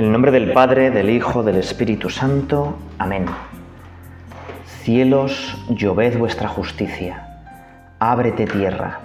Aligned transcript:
En 0.00 0.06
el 0.06 0.12
nombre 0.12 0.30
del 0.30 0.54
Padre, 0.54 0.90
del 0.90 1.10
Hijo, 1.10 1.42
del 1.42 1.56
Espíritu 1.56 2.08
Santo. 2.08 2.78
Amén. 2.96 3.26
Cielos, 4.64 5.62
lloved 5.68 6.16
vuestra 6.16 6.48
justicia. 6.48 7.42
Ábrete 7.98 8.46
tierra, 8.46 8.98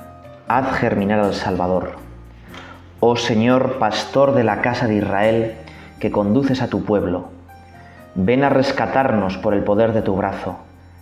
haz 0.48 0.72
germinar 0.78 1.20
al 1.20 1.34
Salvador. 1.34 1.98
Oh 3.02 3.18
Señor, 3.18 3.78
pastor 3.78 4.36
de 4.36 4.46
la 4.46 4.62
casa 4.62 4.88
de 4.88 4.96
Israel, 4.96 5.56
que 6.00 6.12
conduces 6.12 6.62
a 6.62 6.70
tu 6.70 6.86
pueblo, 6.86 7.28
ven 8.16 8.46
a 8.46 8.50
rescatarnos 8.50 9.36
por 9.36 9.54
el 9.54 9.66
poder 9.66 9.92
de 9.92 10.02
tu 10.02 10.16
brazo. 10.16 10.60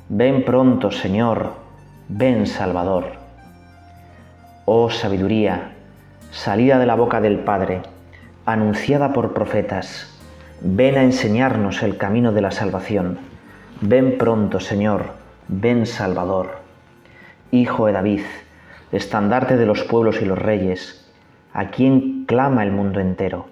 Ven 0.10 0.44
pronto, 0.44 0.90
Señor, 0.90 1.54
ven 2.10 2.48
Salvador. 2.48 3.12
Oh 4.66 4.90
sabiduría, 4.90 5.74
salida 6.32 6.80
de 6.80 6.88
la 6.88 6.96
boca 6.96 7.22
del 7.22 7.38
Padre, 7.38 7.84
anunciada 8.46 9.14
por 9.14 9.34
profetas, 9.34 10.10
ven 10.60 10.98
a 10.98 11.04
enseñarnos 11.04 11.82
el 11.82 11.98
camino 11.98 12.34
de 12.34 12.42
la 12.42 12.52
salvación. 12.52 13.20
Ven 13.80 14.18
pronto, 14.18 14.60
Señor, 14.60 15.14
ven 15.48 15.86
Salvador. 15.86 16.58
Hijo 17.52 17.86
de 17.88 17.94
David, 17.94 18.24
estandarte 18.92 19.56
de 19.56 19.66
los 19.66 19.84
pueblos 19.84 20.22
y 20.22 20.26
los 20.26 20.38
reyes, 20.38 21.10
a 21.54 21.70
quien 21.70 22.26
clama 22.26 22.64
el 22.64 22.72
mundo 22.72 23.00
entero. 23.00 23.48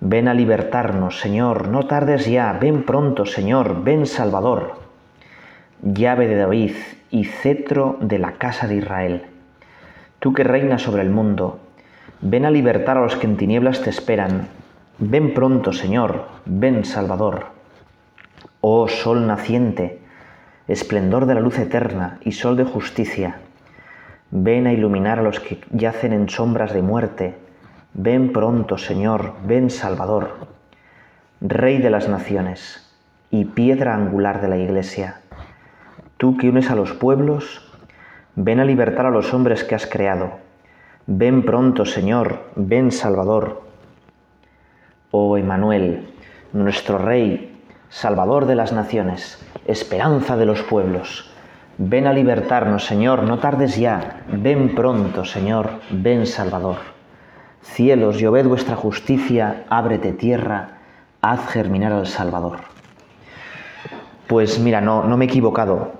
Ven 0.00 0.28
a 0.28 0.34
libertarnos, 0.34 1.20
Señor, 1.20 1.68
no 1.68 1.86
tardes 1.86 2.26
ya, 2.26 2.52
ven 2.52 2.84
pronto, 2.84 3.26
Señor, 3.26 3.82
ven 3.82 4.06
Salvador. 4.06 4.74
Llave 5.82 6.28
de 6.28 6.36
David 6.36 6.74
y 7.10 7.24
cetro 7.24 7.98
de 8.00 8.18
la 8.18 8.32
casa 8.32 8.68
de 8.68 8.76
Israel. 8.76 9.22
Tú 10.20 10.32
que 10.32 10.44
reinas 10.44 10.82
sobre 10.82 11.02
el 11.02 11.10
mundo, 11.10 11.58
Ven 12.24 12.44
a 12.44 12.52
libertar 12.52 12.98
a 12.98 13.00
los 13.00 13.16
que 13.16 13.26
en 13.26 13.36
tinieblas 13.36 13.82
te 13.82 13.90
esperan. 13.90 14.46
Ven 14.98 15.34
pronto, 15.34 15.72
Señor, 15.72 16.28
ven 16.44 16.84
Salvador. 16.84 17.46
Oh 18.60 18.86
sol 18.86 19.26
naciente, 19.26 19.98
esplendor 20.68 21.26
de 21.26 21.34
la 21.34 21.40
luz 21.40 21.58
eterna 21.58 22.20
y 22.20 22.30
sol 22.30 22.56
de 22.56 22.62
justicia, 22.62 23.38
ven 24.30 24.68
a 24.68 24.72
iluminar 24.72 25.18
a 25.18 25.22
los 25.22 25.40
que 25.40 25.58
yacen 25.72 26.12
en 26.12 26.28
sombras 26.28 26.72
de 26.72 26.82
muerte. 26.82 27.34
Ven 27.92 28.32
pronto, 28.32 28.78
Señor, 28.78 29.32
ven 29.44 29.68
Salvador. 29.68 30.46
Rey 31.40 31.78
de 31.78 31.90
las 31.90 32.08
naciones 32.08 32.88
y 33.32 33.46
piedra 33.46 33.96
angular 33.96 34.40
de 34.40 34.46
la 34.46 34.58
Iglesia, 34.58 35.22
tú 36.18 36.36
que 36.36 36.50
unes 36.50 36.70
a 36.70 36.76
los 36.76 36.92
pueblos, 36.92 37.68
ven 38.36 38.60
a 38.60 38.64
libertar 38.64 39.06
a 39.06 39.10
los 39.10 39.34
hombres 39.34 39.64
que 39.64 39.74
has 39.74 39.88
creado 39.88 40.41
Ven 41.06 41.42
pronto, 41.42 41.84
Señor, 41.84 42.52
ven 42.54 42.92
Salvador. 42.92 43.62
Oh 45.10 45.36
Emanuel, 45.36 46.14
nuestro 46.52 46.96
Rey, 46.96 47.60
Salvador 47.88 48.46
de 48.46 48.54
las 48.54 48.72
naciones, 48.72 49.44
esperanza 49.66 50.36
de 50.36 50.46
los 50.46 50.62
pueblos. 50.62 51.28
Ven 51.76 52.06
a 52.06 52.12
libertarnos, 52.12 52.86
Señor, 52.86 53.24
no 53.24 53.40
tardes 53.40 53.76
ya. 53.76 54.22
Ven 54.28 54.76
pronto, 54.76 55.24
Señor, 55.24 55.80
ven 55.90 56.24
Salvador. 56.24 56.76
Cielos, 57.62 58.18
lloved 58.18 58.46
vuestra 58.46 58.76
justicia, 58.76 59.64
ábrete 59.68 60.12
tierra, 60.12 60.78
haz 61.20 61.48
germinar 61.48 61.92
al 61.92 62.06
Salvador. 62.06 62.58
Pues 64.28 64.60
mira, 64.60 64.80
no, 64.80 65.02
no 65.02 65.16
me 65.16 65.24
he 65.24 65.28
equivocado. 65.28 65.94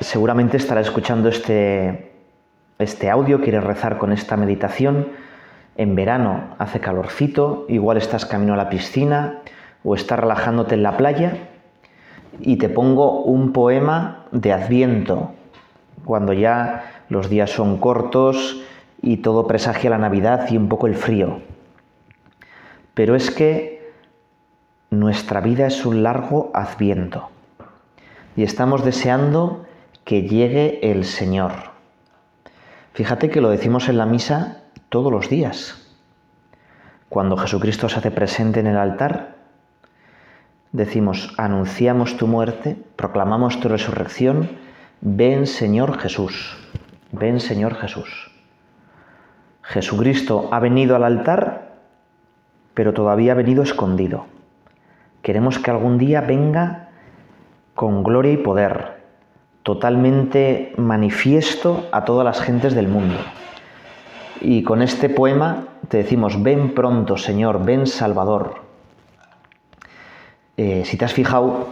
Seguramente 0.00 0.56
estará 0.56 0.80
escuchando 0.80 1.28
este, 1.28 2.11
este 2.82 3.10
audio, 3.10 3.40
quieres 3.40 3.64
rezar 3.64 3.98
con 3.98 4.12
esta 4.12 4.36
meditación, 4.36 5.08
en 5.76 5.94
verano 5.94 6.54
hace 6.58 6.80
calorcito, 6.80 7.64
igual 7.68 7.96
estás 7.96 8.26
camino 8.26 8.54
a 8.54 8.56
la 8.56 8.68
piscina 8.68 9.40
o 9.84 9.94
estás 9.94 10.18
relajándote 10.18 10.74
en 10.74 10.82
la 10.82 10.96
playa. 10.96 11.48
Y 12.40 12.56
te 12.56 12.68
pongo 12.68 13.22
un 13.22 13.52
poema 13.52 14.24
de 14.32 14.52
Adviento, 14.52 15.32
cuando 16.04 16.32
ya 16.32 17.04
los 17.08 17.30
días 17.30 17.50
son 17.50 17.78
cortos 17.78 18.62
y 19.00 19.18
todo 19.18 19.46
presagia 19.46 19.90
la 19.90 19.98
Navidad 19.98 20.48
y 20.50 20.56
un 20.56 20.68
poco 20.68 20.86
el 20.86 20.94
frío. 20.94 21.40
Pero 22.94 23.14
es 23.14 23.30
que 23.30 23.92
nuestra 24.90 25.40
vida 25.40 25.66
es 25.66 25.86
un 25.86 26.02
largo 26.02 26.50
Adviento 26.54 27.30
y 28.36 28.42
estamos 28.42 28.84
deseando 28.84 29.64
que 30.04 30.22
llegue 30.22 30.90
el 30.90 31.04
Señor 31.04 31.71
Fíjate 32.94 33.30
que 33.30 33.40
lo 33.40 33.48
decimos 33.48 33.88
en 33.88 33.96
la 33.96 34.06
misa 34.06 34.62
todos 34.90 35.10
los 35.10 35.30
días. 35.30 35.78
Cuando 37.08 37.36
Jesucristo 37.36 37.88
se 37.88 37.98
hace 37.98 38.10
presente 38.10 38.60
en 38.60 38.66
el 38.66 38.76
altar, 38.76 39.36
decimos, 40.72 41.34
anunciamos 41.38 42.16
tu 42.16 42.26
muerte, 42.26 42.76
proclamamos 42.96 43.60
tu 43.60 43.68
resurrección, 43.68 44.50
ven 45.00 45.46
Señor 45.46 45.98
Jesús, 45.98 46.56
ven 47.12 47.40
Señor 47.40 47.74
Jesús. 47.76 48.30
Jesucristo 49.62 50.48
ha 50.52 50.60
venido 50.60 50.94
al 50.94 51.04
altar, 51.04 51.76
pero 52.74 52.92
todavía 52.92 53.32
ha 53.32 53.36
venido 53.36 53.62
escondido. 53.62 54.26
Queremos 55.22 55.58
que 55.58 55.70
algún 55.70 55.98
día 55.98 56.20
venga 56.20 56.90
con 57.74 58.02
gloria 58.02 58.32
y 58.32 58.38
poder, 58.38 59.01
totalmente 59.62 60.72
manifiesto 60.76 61.86
a 61.92 62.04
todas 62.04 62.24
las 62.24 62.40
gentes 62.40 62.74
del 62.74 62.88
mundo. 62.88 63.16
Y 64.40 64.62
con 64.62 64.82
este 64.82 65.08
poema 65.08 65.68
te 65.88 65.98
decimos, 65.98 66.42
ven 66.42 66.74
pronto 66.74 67.16
Señor, 67.16 67.64
ven 67.64 67.86
Salvador. 67.86 68.56
Eh, 70.56 70.82
si 70.84 70.96
te 70.96 71.04
has 71.04 71.12
fijado, 71.12 71.68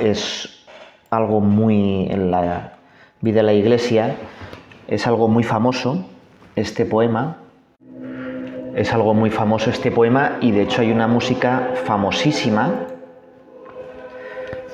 es 0.00 0.64
algo 1.10 1.40
muy 1.40 2.06
en 2.10 2.30
la 2.30 2.74
vida 3.20 3.36
de 3.36 3.42
la 3.42 3.52
iglesia, 3.52 4.16
es 4.88 5.06
algo 5.06 5.28
muy 5.28 5.44
famoso 5.44 6.04
este 6.56 6.84
poema, 6.84 7.38
es 8.74 8.92
algo 8.92 9.14
muy 9.14 9.30
famoso 9.30 9.70
este 9.70 9.90
poema 9.90 10.38
y 10.40 10.50
de 10.52 10.62
hecho 10.62 10.82
hay 10.82 10.92
una 10.92 11.06
música 11.06 11.70
famosísima 11.84 12.86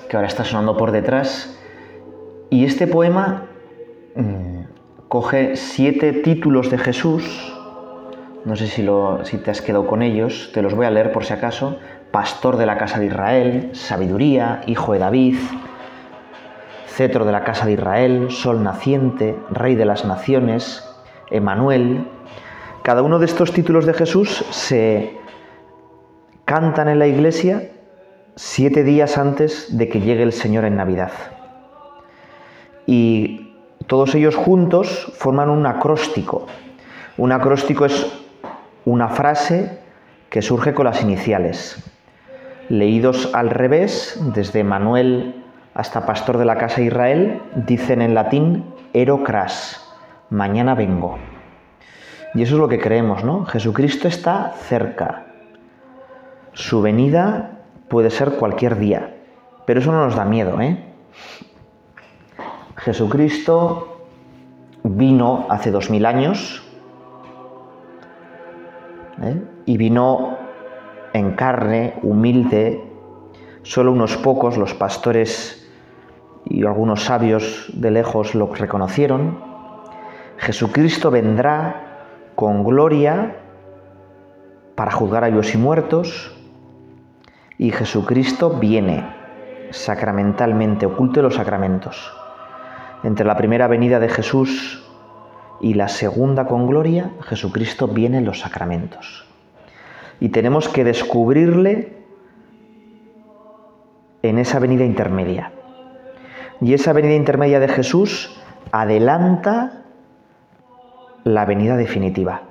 que 0.09 0.17
ahora 0.17 0.29
está 0.29 0.45
sonando 0.45 0.77
por 0.77 0.91
detrás 0.91 1.60
y 2.51 2.65
este 2.65 2.89
poema 2.89 3.47
mm, 4.17 4.63
coge 5.09 5.57
siete 5.57 6.13
títulos 6.13 6.69
de 6.71 6.79
Jesús, 6.79 7.57
no 8.45 8.57
sé 8.57 8.67
si, 8.67 8.87
si 9.23 9.39
te 9.39 9.51
has 9.51 9.63
quedado 9.63 9.87
con 9.87 10.03
ellos, 10.03 10.51
te 10.53 10.61
los 10.61 10.75
voy 10.75 10.87
a 10.87 10.91
leer 10.91 11.13
por 11.13 11.25
si 11.25 11.33
acaso, 11.33 11.79
pastor 12.11 12.57
de 12.57 12.67
la 12.67 12.77
casa 12.77 12.99
de 12.99 13.07
Israel, 13.07 13.71
sabiduría, 13.73 14.63
hijo 14.67 14.93
de 14.93 14.99
David, 14.99 15.37
cetro 16.89 17.25
de 17.25 17.33
la 17.33 17.45
casa 17.45 17.67
de 17.67 17.73
Israel, 17.73 18.27
sol 18.31 18.65
naciente, 18.65 19.37
rey 19.51 19.77
de 19.77 19.85
las 19.85 20.05
naciones, 20.05 20.85
Emanuel. 21.31 22.05
Cada 22.83 23.03
uno 23.03 23.21
de 23.21 23.27
estos 23.27 23.53
títulos 23.53 23.87
de 23.87 23.95
Jesús 23.95 24.45
se 24.51 25.17
cantan 26.45 26.89
en 26.89 26.99
la 26.99 27.07
iglesia 27.07 27.71
siete 28.35 28.83
días 28.83 29.19
antes 29.19 29.77
de 29.77 29.89
que 29.89 30.01
llegue 30.01 30.25
el 30.25 30.33
Señor 30.33 30.65
en 30.65 30.77
Navidad 30.77 31.13
y 32.91 33.55
todos 33.87 34.17
ellos 34.17 34.35
juntos 34.35 35.13
forman 35.17 35.49
un 35.49 35.65
acróstico. 35.65 36.49
Un 37.19 37.31
acróstico 37.31 37.85
es 37.85 38.05
una 38.85 39.07
frase 39.07 39.79
que 40.29 40.43
surge 40.43 40.75
con 40.75 40.87
las 40.87 41.01
iniciales. 41.01 41.89
Leídos 42.69 43.31
al 43.33 43.51
revés, 43.51 44.21
desde 44.35 44.65
Manuel 44.65 45.45
hasta 45.73 46.05
Pastor 46.05 46.37
de 46.37 46.45
la 46.45 46.59
Casa 46.59 46.81
Israel, 46.81 47.41
dicen 47.55 48.03
en 48.03 48.13
latín 48.13 48.65
erocras, 48.93 49.89
mañana 50.29 50.75
vengo. 50.75 51.17
Y 52.35 52.43
eso 52.43 52.57
es 52.57 52.61
lo 52.61 52.69
que 52.69 52.81
creemos, 52.81 53.23
¿no? 53.23 53.45
Jesucristo 53.45 54.09
está 54.09 54.53
cerca. 54.69 55.27
Su 56.55 56.83
venida 56.83 57.61
puede 57.87 58.11
ser 58.11 58.33
cualquier 58.33 58.79
día, 58.81 59.15
pero 59.65 59.79
eso 59.79 59.93
no 59.93 60.05
nos 60.05 60.17
da 60.17 60.25
miedo, 60.25 60.61
¿eh? 60.61 60.91
Jesucristo 62.81 63.99
vino 64.85 65.47
hace 65.51 65.71
dos 65.71 65.91
mil 65.91 66.07
años 66.07 66.63
¿eh? 69.23 69.43
y 69.67 69.77
vino 69.77 70.39
en 71.13 71.33
carne, 71.33 71.99
humilde, 72.03 72.83
solo 73.63 73.93
unos 73.93 74.17
pocos, 74.17 74.57
los 74.57 74.73
pastores 74.73 75.71
y 76.47 76.65
algunos 76.65 77.05
sabios 77.05 77.71
de 77.75 77.91
lejos 77.91 78.35
lo 78.35 78.47
reconocieron. 78.55 79.39
Jesucristo 80.39 81.11
vendrá 81.11 82.07
con 82.35 82.65
gloria 82.65 83.37
para 84.75 84.91
juzgar 84.91 85.25
a 85.25 85.29
vivos 85.29 85.55
y 85.55 85.59
muertos 85.59 86.35
y 87.59 87.73
Jesucristo 87.73 88.59
viene 88.59 89.05
sacramentalmente, 89.69 90.87
oculto 90.87 91.21
los 91.21 91.35
sacramentos 91.35 92.20
entre 93.03 93.27
la 93.27 93.37
primera 93.37 93.67
venida 93.67 93.99
de 93.99 94.09
Jesús 94.09 94.87
y 95.61 95.75
la 95.75 95.89
segunda 95.89 96.47
con 96.47 96.67
gloria, 96.67 97.11
Jesucristo 97.23 97.89
viene 97.89 98.19
en 98.19 98.25
los 98.25 98.41
sacramentos. 98.41 99.27
y 100.23 100.29
tenemos 100.29 100.69
que 100.69 100.85
descubrirle 100.85 101.97
en 104.23 104.39
esa 104.39 104.59
venida 104.59 104.85
intermedia. 104.85 105.53
Y 106.61 106.75
esa 106.75 106.93
venida 106.93 107.15
intermedia 107.15 107.59
de 107.59 107.69
Jesús 107.69 108.39
adelanta 108.71 109.85
la 111.25 111.47
venida 111.47 111.77
definitiva. 111.77 112.43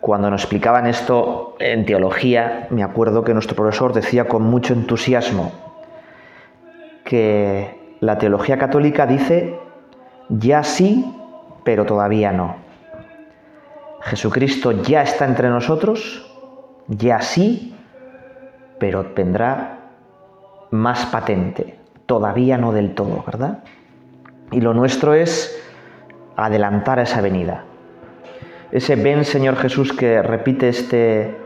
Cuando 0.00 0.30
nos 0.30 0.42
explicaban 0.42 0.86
esto 0.86 1.54
en 1.60 1.86
teología, 1.86 2.66
me 2.70 2.82
acuerdo 2.82 3.22
que 3.22 3.32
nuestro 3.32 3.54
profesor 3.54 3.92
decía 3.92 4.26
con 4.26 4.42
mucho 4.42 4.74
entusiasmo 4.74 5.52
que 7.04 7.83
la 8.04 8.18
teología 8.18 8.58
católica 8.58 9.06
dice 9.06 9.58
ya 10.28 10.62
sí, 10.62 11.10
pero 11.64 11.86
todavía 11.86 12.32
no. 12.32 12.56
Jesucristo 14.02 14.72
ya 14.72 15.02
está 15.02 15.24
entre 15.24 15.48
nosotros, 15.48 16.30
ya 16.86 17.22
sí, 17.22 17.74
pero 18.78 19.06
vendrá 19.16 19.78
más 20.70 21.06
patente, 21.06 21.78
todavía 22.04 22.58
no 22.58 22.72
del 22.72 22.94
todo, 22.94 23.24
¿verdad? 23.24 23.64
Y 24.52 24.60
lo 24.60 24.74
nuestro 24.74 25.14
es 25.14 25.58
adelantar 26.36 26.98
esa 26.98 27.22
venida. 27.22 27.64
Ese 28.70 28.96
ven 28.96 29.24
Señor 29.24 29.56
Jesús 29.56 29.94
que 29.94 30.20
repite 30.20 30.68
este, 30.68 31.38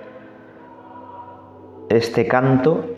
este 1.88 2.26
canto 2.26 2.97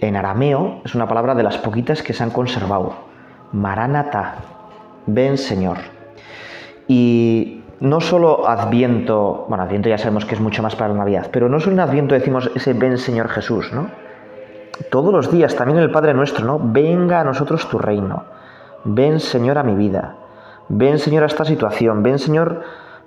en 0.00 0.16
arameo 0.16 0.80
es 0.84 0.94
una 0.94 1.08
palabra 1.08 1.34
de 1.34 1.42
las 1.42 1.58
poquitas 1.58 2.02
que 2.02 2.12
se 2.12 2.22
han 2.22 2.30
conservado. 2.30 2.94
Maranata, 3.52 4.36
ven 5.06 5.38
Señor. 5.38 5.78
Y 6.86 7.62
no 7.80 8.00
solo 8.00 8.48
Adviento, 8.48 9.46
bueno, 9.48 9.64
Adviento 9.64 9.88
ya 9.88 9.98
sabemos 9.98 10.24
que 10.24 10.34
es 10.34 10.40
mucho 10.40 10.62
más 10.62 10.76
para 10.76 10.90
la 10.90 10.98
Navidad, 10.98 11.28
pero 11.32 11.48
no 11.48 11.60
solo 11.60 11.74
en 11.74 11.80
Adviento 11.80 12.14
decimos 12.14 12.50
ese 12.54 12.72
ven 12.72 12.98
Señor 12.98 13.28
Jesús, 13.28 13.72
¿no? 13.72 13.88
Todos 14.90 15.12
los 15.12 15.30
días, 15.30 15.56
también 15.56 15.78
el 15.78 15.90
Padre 15.90 16.14
nuestro, 16.14 16.44
¿no? 16.44 16.60
Venga 16.62 17.20
a 17.20 17.24
nosotros 17.24 17.68
tu 17.68 17.78
reino. 17.78 18.24
Ven 18.84 19.18
Señor 19.18 19.58
a 19.58 19.64
mi 19.64 19.74
vida. 19.74 20.14
Ven 20.68 20.98
Señor 20.98 21.24
a 21.24 21.26
esta 21.26 21.44
situación. 21.44 22.02
Ven 22.02 22.18
Señor 22.18 22.62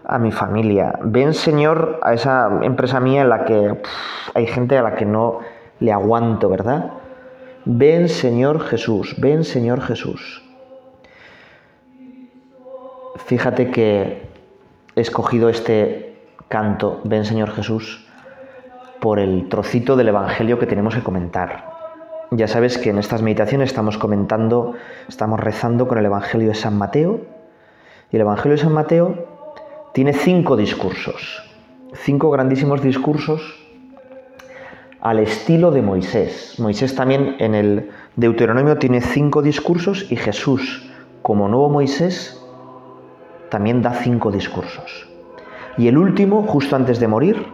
a 0.05 0.19
mi 0.19 0.31
familia. 0.31 0.99
Ven 1.01 1.33
Señor 1.33 1.99
a 2.03 2.13
esa 2.13 2.59
empresa 2.61 2.99
mía 2.99 3.21
en 3.21 3.29
la 3.29 3.45
que 3.45 3.81
hay 4.33 4.47
gente 4.47 4.77
a 4.77 4.81
la 4.81 4.95
que 4.95 5.05
no 5.05 5.39
le 5.81 5.91
aguanto, 5.91 6.47
¿verdad? 6.47 6.91
Ven 7.65 8.07
Señor 8.07 8.61
Jesús, 8.61 9.15
ven 9.19 9.43
Señor 9.43 9.81
Jesús. 9.81 10.41
Fíjate 13.25 13.71
que 13.71 14.29
he 14.95 15.01
escogido 15.01 15.49
este 15.49 16.15
canto, 16.47 17.01
ven 17.03 17.25
Señor 17.25 17.51
Jesús, 17.51 18.07
por 18.99 19.19
el 19.19 19.49
trocito 19.49 19.95
del 19.95 20.09
Evangelio 20.09 20.59
que 20.59 20.67
tenemos 20.67 20.95
que 20.95 21.03
comentar. 21.03 21.71
Ya 22.29 22.47
sabes 22.47 22.77
que 22.77 22.91
en 22.91 22.99
estas 22.99 23.21
meditaciones 23.21 23.69
estamos 23.69 23.97
comentando, 23.97 24.75
estamos 25.09 25.39
rezando 25.39 25.87
con 25.87 25.97
el 25.97 26.05
Evangelio 26.05 26.47
de 26.47 26.55
San 26.55 26.77
Mateo, 26.77 27.21
y 28.11 28.17
el 28.17 28.21
Evangelio 28.21 28.55
de 28.55 28.63
San 28.63 28.73
Mateo 28.73 29.27
tiene 29.93 30.13
cinco 30.13 30.55
discursos, 30.55 31.43
cinco 31.93 32.29
grandísimos 32.29 32.81
discursos 32.81 33.60
al 35.01 35.19
estilo 35.19 35.71
de 35.71 35.81
Moisés. 35.81 36.55
Moisés 36.59 36.95
también 36.95 37.35
en 37.39 37.55
el 37.55 37.89
Deuteronomio 38.15 38.77
tiene 38.77 39.01
cinco 39.01 39.41
discursos 39.41 40.11
y 40.11 40.15
Jesús, 40.15 40.89
como 41.23 41.47
nuevo 41.47 41.69
Moisés, 41.69 42.39
también 43.49 43.81
da 43.81 43.93
cinco 43.95 44.31
discursos. 44.31 45.09
Y 45.77 45.87
el 45.87 45.97
último, 45.97 46.43
justo 46.43 46.75
antes 46.75 46.99
de 46.99 47.07
morir, 47.07 47.47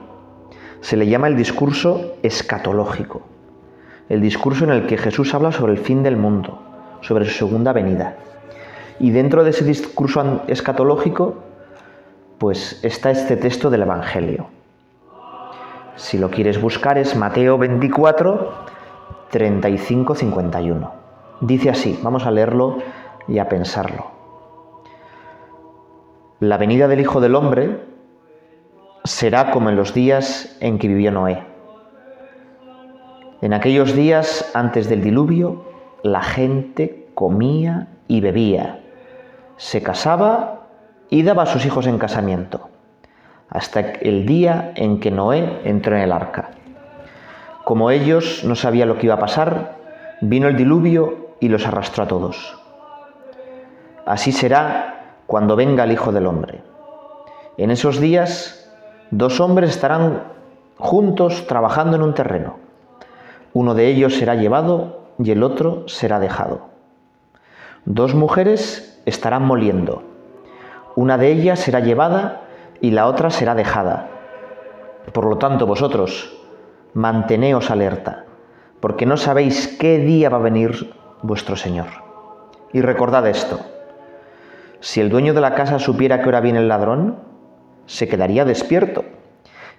se 0.82 0.98
le 0.98 1.08
llama 1.08 1.28
el 1.28 1.38
discurso 1.38 2.18
escatológico, 2.22 3.22
el 4.10 4.22
discurso 4.22 4.66
en 4.66 4.72
el 4.72 4.86
que 4.86 4.98
Jesús 4.98 5.34
habla 5.34 5.52
sobre 5.52 5.74
el 5.74 5.80
fin 5.80 6.04
del 6.04 6.18
mundo, 6.18 6.62
sobre 7.02 7.26
su 7.26 7.32
segunda 7.32 7.72
venida. 7.72 8.18
Y 9.00 9.12
dentro 9.12 9.44
de 9.44 9.52
ese 9.52 9.64
discurso 9.64 10.44
escatológico, 10.48 11.44
pues 12.40 12.80
está 12.84 13.12
este 13.12 13.38
texto 13.38 13.70
del 13.70 13.84
Evangelio. 13.84 14.57
Si 15.98 16.20
lo 16.20 16.30
quieres 16.30 16.62
buscar 16.62 17.00
es 17.00 17.16
Mateo 17.16 17.58
24, 17.58 18.54
35, 19.32 20.14
51. 20.14 20.94
Dice 21.42 21.72
así, 21.72 22.00
vamos 22.04 22.28
a 22.28 22.32
leerlo 22.32 22.78
y 23.28 23.40
a 23.40 23.50
pensarlo. 23.50 24.06
La 26.40 26.58
venida 26.58 26.88
del 26.88 27.00
Hijo 27.00 27.20
del 27.20 27.34
Hombre 27.34 27.82
será 29.06 29.50
como 29.50 29.72
en 29.72 29.76
los 29.76 29.96
días 29.96 30.56
en 30.60 30.78
que 30.78 30.88
vivió 30.88 31.12
Noé. 31.12 31.44
En 33.42 33.54
aquellos 33.54 33.96
días 33.96 34.52
antes 34.54 34.90
del 34.90 35.02
diluvio, 35.02 35.66
la 36.04 36.22
gente 36.22 37.08
comía 37.16 37.88
y 38.08 38.22
bebía, 38.22 38.84
se 39.56 39.82
casaba 39.82 40.68
y 41.10 41.24
daba 41.24 41.44
a 41.44 41.48
sus 41.48 41.66
hijos 41.66 41.88
en 41.88 41.98
casamiento 41.98 42.70
hasta 43.50 43.80
el 43.80 44.26
día 44.26 44.72
en 44.76 45.00
que 45.00 45.12
Noé 45.12 45.62
entró 45.64 45.96
en 45.96 46.04
el 46.04 46.12
arca. 46.12 46.52
Como 47.64 47.92
ellos 47.92 48.44
no 48.44 48.56
sabían 48.56 48.88
lo 48.88 48.98
que 48.98 49.08
iba 49.08 49.16
a 49.16 49.20
pasar, 49.20 49.76
vino 50.22 50.48
el 50.48 50.56
diluvio 50.56 51.36
y 51.40 51.50
los 51.50 51.66
arrastró 51.66 52.04
a 52.04 52.08
todos. 52.08 52.58
Así 54.06 54.32
será 54.32 55.18
cuando 55.28 55.56
venga 55.56 55.84
el 55.84 55.92
Hijo 55.92 56.12
del 56.12 56.28
Hombre. 56.28 56.62
En 57.58 57.72
esos 57.72 58.00
días, 58.00 58.72
dos 59.12 59.40
hombres 59.40 59.72
estarán 59.72 60.24
juntos 60.78 61.46
trabajando 61.48 61.98
en 61.98 62.04
un 62.04 62.14
terreno. 62.14 62.58
Uno 63.54 63.74
de 63.74 63.88
ellos 63.88 64.16
será 64.16 64.36
llevado 64.36 65.08
y 65.20 65.32
el 65.32 65.44
otro 65.44 65.88
será 65.88 66.20
dejado. 66.20 66.68
Dos 67.86 68.14
mujeres 68.16 69.02
estarán 69.06 69.44
moliendo. 69.44 70.04
Una 70.96 71.18
de 71.18 71.32
ellas 71.32 71.60
será 71.60 71.80
llevada 71.80 72.47
y 72.82 72.92
la 72.92 73.08
otra 73.08 73.30
será 73.30 73.56
dejada. 73.56 74.10
Por 75.14 75.26
lo 75.26 75.38
tanto, 75.38 75.66
vosotros, 75.66 76.38
manteneos 76.94 77.72
alerta, 77.72 78.26
porque 78.80 79.06
no 79.06 79.18
sabéis 79.18 79.78
qué 79.80 80.00
día 80.00 80.30
va 80.30 80.38
a 80.38 80.42
venir 80.42 80.94
vuestro 81.22 81.56
Señor. 81.56 81.88
Y 82.74 82.82
recordad 82.82 83.28
esto, 83.28 83.60
si 84.80 85.02
el 85.02 85.10
dueño 85.10 85.34
de 85.34 85.42
la 85.42 85.56
casa 85.56 85.80
supiera 85.80 86.22
que 86.22 86.30
hora 86.30 86.42
viene 86.42 86.60
el 86.60 86.68
ladrón, 86.68 87.20
se 87.86 88.08
quedaría 88.08 88.46
despierto 88.46 89.06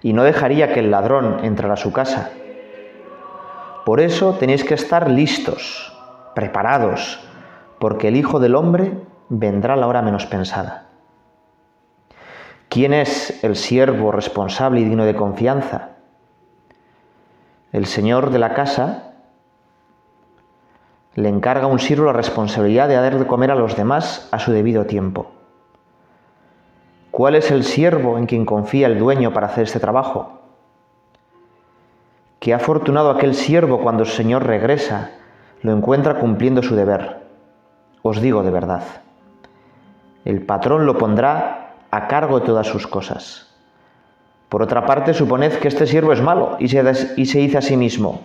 y 0.01 0.13
no 0.13 0.23
dejaría 0.23 0.73
que 0.73 0.79
el 0.79 0.91
ladrón 0.91 1.43
entrara 1.43 1.75
a 1.75 1.77
su 1.77 1.91
casa. 1.91 2.31
Por 3.85 4.01
eso 4.01 4.33
tenéis 4.33 4.63
que 4.63 4.73
estar 4.73 5.09
listos, 5.09 5.93
preparados, 6.35 7.19
porque 7.79 8.09
el 8.09 8.17
Hijo 8.17 8.39
del 8.39 8.55
Hombre 8.55 8.93
vendrá 9.29 9.75
a 9.75 9.77
la 9.77 9.87
hora 9.87 10.01
menos 10.01 10.25
pensada. 10.25 10.88
¿Quién 12.69 12.93
es 12.93 13.43
el 13.43 13.55
siervo 13.55 14.11
responsable 14.11 14.81
y 14.81 14.83
digno 14.83 15.03
de 15.03 15.15
confianza? 15.15 15.89
El 17.71 17.87
señor 17.87 18.29
de 18.29 18.37
la 18.37 18.53
casa 18.53 19.15
le 21.15 21.29
encarga 21.29 21.63
a 21.63 21.67
un 21.67 21.79
siervo 21.79 22.05
la 22.05 22.13
responsabilidad 22.13 22.87
de 22.87 22.93
dar 22.93 23.17
de 23.17 23.25
comer 23.25 23.49
a 23.49 23.55
los 23.55 23.75
demás 23.75 24.29
a 24.31 24.37
su 24.37 24.51
debido 24.51 24.85
tiempo. 24.85 25.31
¿Cuál 27.09 27.33
es 27.33 27.49
el 27.49 27.63
siervo 27.63 28.19
en 28.19 28.27
quien 28.27 28.45
confía 28.45 28.85
el 28.85 28.99
dueño 28.99 29.33
para 29.33 29.47
hacer 29.47 29.63
este 29.63 29.79
trabajo? 29.79 30.39
Qué 32.39 32.53
afortunado 32.53 33.09
aquel 33.09 33.33
siervo 33.33 33.81
cuando 33.81 34.05
su 34.05 34.15
señor 34.15 34.45
regresa, 34.45 35.09
lo 35.63 35.75
encuentra 35.75 36.19
cumpliendo 36.19 36.61
su 36.61 36.75
deber. 36.75 37.23
Os 38.03 38.21
digo 38.21 38.43
de 38.43 38.51
verdad, 38.51 38.83
el 40.23 40.45
patrón 40.45 40.85
lo 40.85 40.99
pondrá 40.99 41.68
a 41.91 42.07
cargo 42.07 42.39
de 42.39 42.45
todas 42.45 42.67
sus 42.67 42.87
cosas. 42.87 43.47
Por 44.49 44.61
otra 44.61 44.85
parte, 44.85 45.13
suponed 45.13 45.53
que 45.59 45.67
este 45.67 45.85
siervo 45.85 46.13
es 46.13 46.21
malo 46.21 46.57
y 46.59 46.67
se, 46.67 46.83
y 47.17 47.25
se 47.25 47.39
dice 47.39 47.57
a 47.57 47.61
sí 47.61 47.77
mismo, 47.77 48.21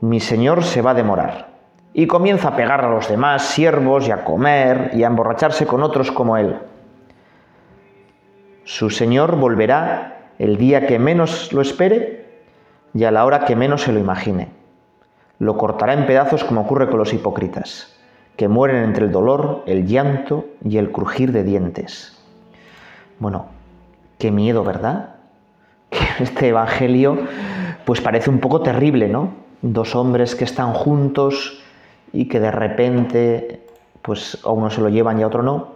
mi 0.00 0.20
señor 0.20 0.62
se 0.62 0.82
va 0.82 0.92
a 0.92 0.94
demorar. 0.94 1.48
Y 1.92 2.06
comienza 2.06 2.48
a 2.48 2.56
pegar 2.56 2.84
a 2.84 2.90
los 2.90 3.08
demás 3.08 3.42
siervos 3.42 4.06
y 4.06 4.12
a 4.12 4.24
comer 4.24 4.92
y 4.94 5.02
a 5.02 5.08
emborracharse 5.08 5.66
con 5.66 5.82
otros 5.82 6.12
como 6.12 6.36
él. 6.36 6.56
Su 8.62 8.90
señor 8.90 9.36
volverá 9.36 10.30
el 10.38 10.56
día 10.56 10.86
que 10.86 10.98
menos 10.98 11.52
lo 11.52 11.62
espere 11.62 12.42
y 12.94 13.04
a 13.04 13.10
la 13.10 13.24
hora 13.24 13.44
que 13.44 13.56
menos 13.56 13.82
se 13.82 13.92
lo 13.92 13.98
imagine. 13.98 14.50
Lo 15.40 15.56
cortará 15.56 15.94
en 15.94 16.06
pedazos 16.06 16.44
como 16.44 16.60
ocurre 16.60 16.88
con 16.88 16.98
los 16.98 17.12
hipócritas 17.12 17.97
que 18.38 18.46
mueren 18.46 18.84
entre 18.84 19.06
el 19.06 19.10
dolor, 19.10 19.64
el 19.66 19.88
llanto 19.88 20.46
y 20.64 20.78
el 20.78 20.92
crujir 20.92 21.32
de 21.32 21.42
dientes. 21.42 22.16
Bueno, 23.18 23.46
qué 24.16 24.30
miedo, 24.30 24.62
¿verdad? 24.62 25.16
Que 25.90 26.22
este 26.22 26.48
Evangelio 26.48 27.18
pues 27.84 28.00
parece 28.00 28.30
un 28.30 28.38
poco 28.38 28.60
terrible, 28.60 29.08
¿no? 29.08 29.32
Dos 29.60 29.96
hombres 29.96 30.36
que 30.36 30.44
están 30.44 30.72
juntos 30.72 31.64
y 32.12 32.28
que 32.28 32.38
de 32.38 32.52
repente 32.52 33.66
pues 34.02 34.38
a 34.44 34.50
uno 34.50 34.70
se 34.70 34.82
lo 34.82 34.88
llevan 34.88 35.18
y 35.18 35.24
a 35.24 35.26
otro 35.26 35.42
no. 35.42 35.72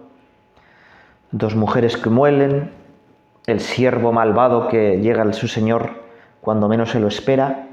Dos 1.32 1.56
mujeres 1.56 1.96
que 1.96 2.10
muelen, 2.10 2.70
el 3.46 3.58
siervo 3.58 4.12
malvado 4.12 4.68
que 4.68 5.00
llega 5.00 5.24
a 5.24 5.32
su 5.32 5.48
Señor 5.48 6.04
cuando 6.40 6.68
menos 6.68 6.90
se 6.92 7.00
lo 7.00 7.08
espera. 7.08 7.66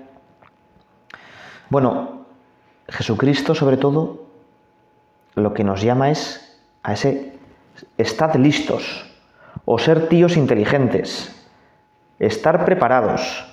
Bueno, 1.69 2.25
Jesucristo 2.87 3.53
sobre 3.53 3.77
todo 3.77 4.28
lo 5.39 5.53
que 5.53 5.63
nos 5.63 5.81
llama 5.81 6.09
es 6.09 6.59
a 6.83 6.93
ese 6.93 7.37
estad 7.97 8.35
listos 8.35 9.05
o 9.65 9.77
ser 9.77 10.07
tíos 10.07 10.37
inteligentes, 10.37 11.35
estar 12.17 12.65
preparados. 12.65 13.45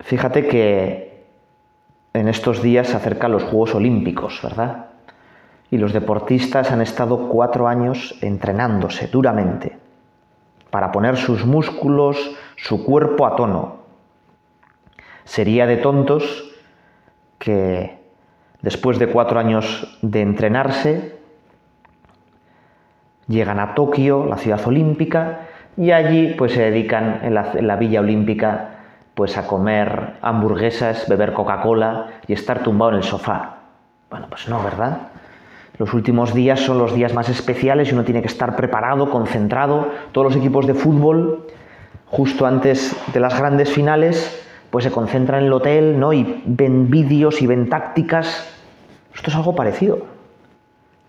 Fíjate 0.00 0.46
que 0.46 1.24
en 2.12 2.28
estos 2.28 2.62
días 2.62 2.88
se 2.88 2.96
acercan 2.96 3.32
los 3.32 3.44
Juegos 3.44 3.74
Olímpicos, 3.74 4.40
¿verdad? 4.42 4.86
Y 5.70 5.78
los 5.78 5.92
deportistas 5.92 6.72
han 6.72 6.80
estado 6.80 7.28
cuatro 7.28 7.68
años 7.68 8.18
entrenándose 8.20 9.06
duramente 9.06 9.78
para 10.70 10.90
poner 10.90 11.16
sus 11.16 11.44
músculos, 11.46 12.36
su 12.56 12.84
cuerpo 12.84 13.26
a 13.26 13.36
tono. 13.36 13.80
Sería 15.24 15.66
de 15.66 15.76
tontos 15.76 16.50
que 17.38 17.99
después 18.62 18.98
de 18.98 19.08
cuatro 19.08 19.38
años 19.38 19.98
de 20.02 20.20
entrenarse, 20.20 21.18
llegan 23.28 23.60
a 23.60 23.74
Tokio, 23.74 24.26
la 24.26 24.36
ciudad 24.36 24.66
olímpica, 24.66 25.40
y 25.76 25.92
allí 25.92 26.34
pues 26.36 26.52
se 26.52 26.62
dedican 26.62 27.20
en 27.22 27.34
la, 27.34 27.76
Villa 27.76 28.00
Olímpica 28.00 28.70
pues 29.14 29.38
a 29.38 29.46
comer 29.46 30.14
hamburguesas, 30.20 31.08
beber 31.08 31.32
Coca-Cola 31.32 32.08
y 32.26 32.32
estar 32.32 32.62
tumbado 32.62 32.92
en 32.92 32.96
el 32.98 33.02
sofá. 33.02 33.58
Bueno, 34.10 34.26
pues 34.28 34.48
no, 34.48 34.62
¿verdad? 34.62 34.98
Los 35.78 35.94
últimos 35.94 36.34
días 36.34 36.60
son 36.60 36.78
los 36.78 36.94
días 36.94 37.14
más 37.14 37.28
especiales 37.28 37.90
y 37.90 37.94
uno 37.94 38.04
tiene 38.04 38.20
que 38.20 38.26
estar 38.26 38.56
preparado, 38.56 39.10
concentrado. 39.10 39.88
Todos 40.12 40.32
los 40.32 40.36
equipos 40.36 40.66
de 40.66 40.74
fútbol, 40.74 41.46
justo 42.06 42.46
antes 42.46 42.94
de 43.12 43.20
las 43.20 43.38
grandes 43.38 43.72
finales, 43.72 44.46
pues 44.70 44.84
se 44.84 44.90
concentran 44.90 45.40
en 45.40 45.46
el 45.46 45.52
hotel, 45.52 45.98
¿no? 45.98 46.12
Y 46.12 46.42
ven 46.46 46.90
vídeos 46.90 47.42
y 47.42 47.46
ven 47.46 47.68
tácticas. 47.68 48.48
Esto 49.14 49.30
es 49.30 49.36
algo 49.36 49.54
parecido. 49.54 50.06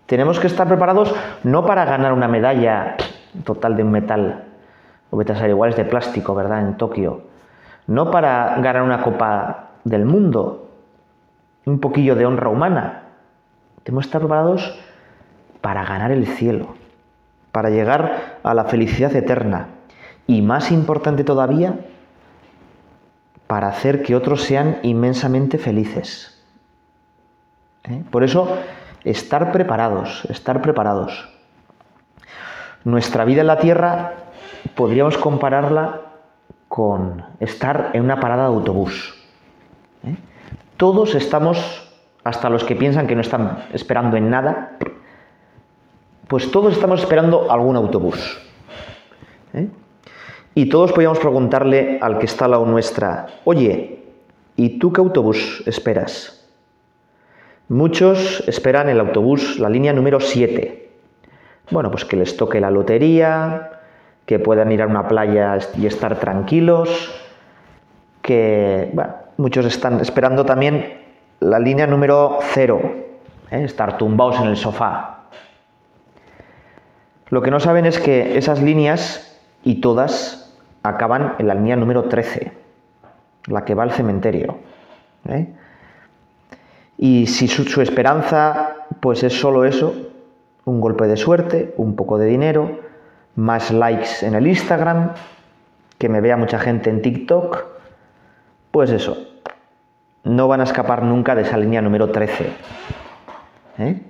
Tenemos 0.06 0.40
que 0.40 0.48
estar 0.48 0.66
preparados 0.66 1.14
no 1.44 1.64
para 1.64 1.84
ganar 1.84 2.12
una 2.12 2.28
medalla 2.28 2.96
total 3.44 3.76
de 3.76 3.82
un 3.82 3.92
metal, 3.92 4.44
o 5.10 5.16
metas 5.16 5.40
iguales 5.48 5.76
de 5.76 5.84
plástico, 5.84 6.34
¿verdad? 6.34 6.60
En 6.60 6.76
Tokio. 6.76 7.22
No 7.86 8.10
para 8.10 8.56
ganar 8.60 8.82
una 8.82 9.02
copa 9.02 9.70
del 9.84 10.04
mundo, 10.04 10.68
un 11.64 11.78
poquillo 11.78 12.14
de 12.14 12.26
honra 12.26 12.48
humana. 12.48 13.02
Tenemos 13.84 14.04
que 14.04 14.08
estar 14.08 14.20
preparados 14.20 14.78
para 15.60 15.84
ganar 15.84 16.10
el 16.10 16.26
cielo, 16.26 16.74
para 17.52 17.70
llegar 17.70 18.38
a 18.42 18.54
la 18.54 18.64
felicidad 18.64 19.14
eterna. 19.14 19.68
Y 20.26 20.42
más 20.42 20.70
importante 20.70 21.24
todavía, 21.24 21.74
para 23.52 23.68
hacer 23.68 24.02
que 24.02 24.16
otros 24.16 24.44
sean 24.44 24.78
inmensamente 24.82 25.58
felices. 25.58 26.42
¿Eh? 27.84 28.02
Por 28.10 28.24
eso, 28.24 28.48
estar 29.04 29.52
preparados, 29.52 30.24
estar 30.30 30.62
preparados. 30.62 31.28
Nuestra 32.84 33.26
vida 33.26 33.42
en 33.42 33.48
la 33.48 33.58
Tierra 33.58 34.14
podríamos 34.74 35.18
compararla 35.18 36.00
con 36.68 37.26
estar 37.40 37.90
en 37.92 38.04
una 38.04 38.20
parada 38.20 38.44
de 38.44 38.54
autobús. 38.54 39.22
¿Eh? 40.04 40.16
Todos 40.78 41.14
estamos, 41.14 41.92
hasta 42.24 42.48
los 42.48 42.64
que 42.64 42.74
piensan 42.74 43.06
que 43.06 43.14
no 43.14 43.20
están 43.20 43.66
esperando 43.74 44.16
en 44.16 44.30
nada, 44.30 44.78
pues 46.26 46.50
todos 46.50 46.72
estamos 46.72 47.00
esperando 47.00 47.52
algún 47.52 47.76
autobús. 47.76 48.40
¿Eh? 49.52 49.68
Y 50.54 50.68
todos 50.68 50.92
podríamos 50.92 51.18
preguntarle 51.18 51.98
al 52.00 52.18
que 52.18 52.26
está 52.26 52.44
a 52.44 52.48
lado 52.48 52.66
nuestra, 52.66 53.26
oye, 53.44 54.04
¿y 54.56 54.78
tú 54.78 54.92
qué 54.92 55.00
autobús 55.00 55.62
esperas? 55.66 56.46
Muchos 57.68 58.44
esperan 58.46 58.90
el 58.90 59.00
autobús, 59.00 59.58
la 59.58 59.70
línea 59.70 59.94
número 59.94 60.20
7. 60.20 60.90
Bueno, 61.70 61.90
pues 61.90 62.04
que 62.04 62.16
les 62.16 62.36
toque 62.36 62.60
la 62.60 62.70
lotería, 62.70 63.80
que 64.26 64.38
puedan 64.38 64.70
ir 64.72 64.82
a 64.82 64.86
una 64.86 65.08
playa 65.08 65.56
y 65.78 65.86
estar 65.86 66.20
tranquilos, 66.20 67.10
que 68.20 68.90
bueno, 68.92 69.14
muchos 69.38 69.64
están 69.64 70.00
esperando 70.00 70.44
también 70.44 71.00
la 71.40 71.58
línea 71.58 71.86
número 71.86 72.40
0, 72.52 72.80
¿eh? 73.50 73.64
estar 73.64 73.96
tumbados 73.96 74.38
en 74.40 74.48
el 74.48 74.56
sofá. 74.58 75.28
Lo 77.30 77.40
que 77.40 77.50
no 77.50 77.58
saben 77.58 77.86
es 77.86 77.98
que 77.98 78.36
esas 78.36 78.60
líneas, 78.60 79.32
y 79.64 79.76
todas, 79.80 80.41
acaban 80.82 81.36
en 81.38 81.48
la 81.48 81.54
línea 81.54 81.76
número 81.76 82.04
13, 82.04 82.52
la 83.46 83.64
que 83.64 83.74
va 83.74 83.84
al 83.84 83.92
cementerio. 83.92 84.58
¿eh? 85.28 85.48
Y 86.98 87.26
si 87.26 87.48
su, 87.48 87.80
esperanza 87.80 88.76
pues 89.00 89.22
es 89.22 89.32
solo 89.32 89.64
eso, 89.64 89.94
un 90.64 90.80
golpe 90.80 91.06
de 91.06 91.16
suerte, 91.16 91.74
un 91.76 91.96
poco 91.96 92.18
de 92.18 92.26
dinero, 92.26 92.80
más 93.36 93.70
likes 93.70 94.26
en 94.26 94.34
el 94.34 94.46
Instagram, 94.46 95.12
que 95.98 96.08
me 96.08 96.20
vea 96.20 96.36
mucha 96.36 96.58
gente 96.58 96.90
en 96.90 97.02
TikTok, 97.02 97.64
pues 98.70 98.90
eso, 98.90 99.16
no 100.24 100.48
van 100.48 100.60
a 100.60 100.64
escapar 100.64 101.02
nunca 101.02 101.34
de 101.34 101.42
esa 101.42 101.56
línea 101.56 101.82
número 101.82 102.10
13. 102.10 102.46
¿eh? 103.78 104.02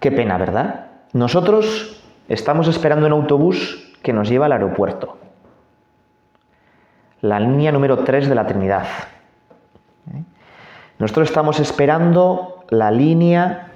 Qué 0.00 0.12
pena, 0.12 0.38
¿verdad? 0.38 0.86
Nosotros 1.12 2.04
estamos 2.28 2.68
esperando 2.68 3.06
un 3.06 3.12
autobús 3.12 3.92
que 4.02 4.12
nos 4.12 4.28
lleva 4.28 4.46
al 4.46 4.52
aeropuerto 4.52 5.18
la 7.24 7.40
línea 7.40 7.72
número 7.72 8.00
3 8.00 8.28
de 8.28 8.34
la 8.34 8.46
Trinidad. 8.46 8.84
¿Eh? 10.12 10.22
Nosotros 10.98 11.28
estamos 11.28 11.58
esperando 11.58 12.66
la 12.68 12.90
línea 12.90 13.68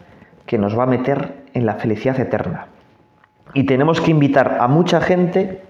que 0.44 0.58
nos 0.58 0.78
va 0.78 0.82
a 0.82 0.86
meter 0.86 1.44
en 1.54 1.64
la 1.64 1.76
felicidad 1.76 2.20
eterna. 2.20 2.66
Y 3.54 3.64
tenemos 3.64 4.02
que 4.02 4.10
invitar 4.10 4.58
a 4.60 4.68
mucha 4.68 5.00
gente 5.00 5.62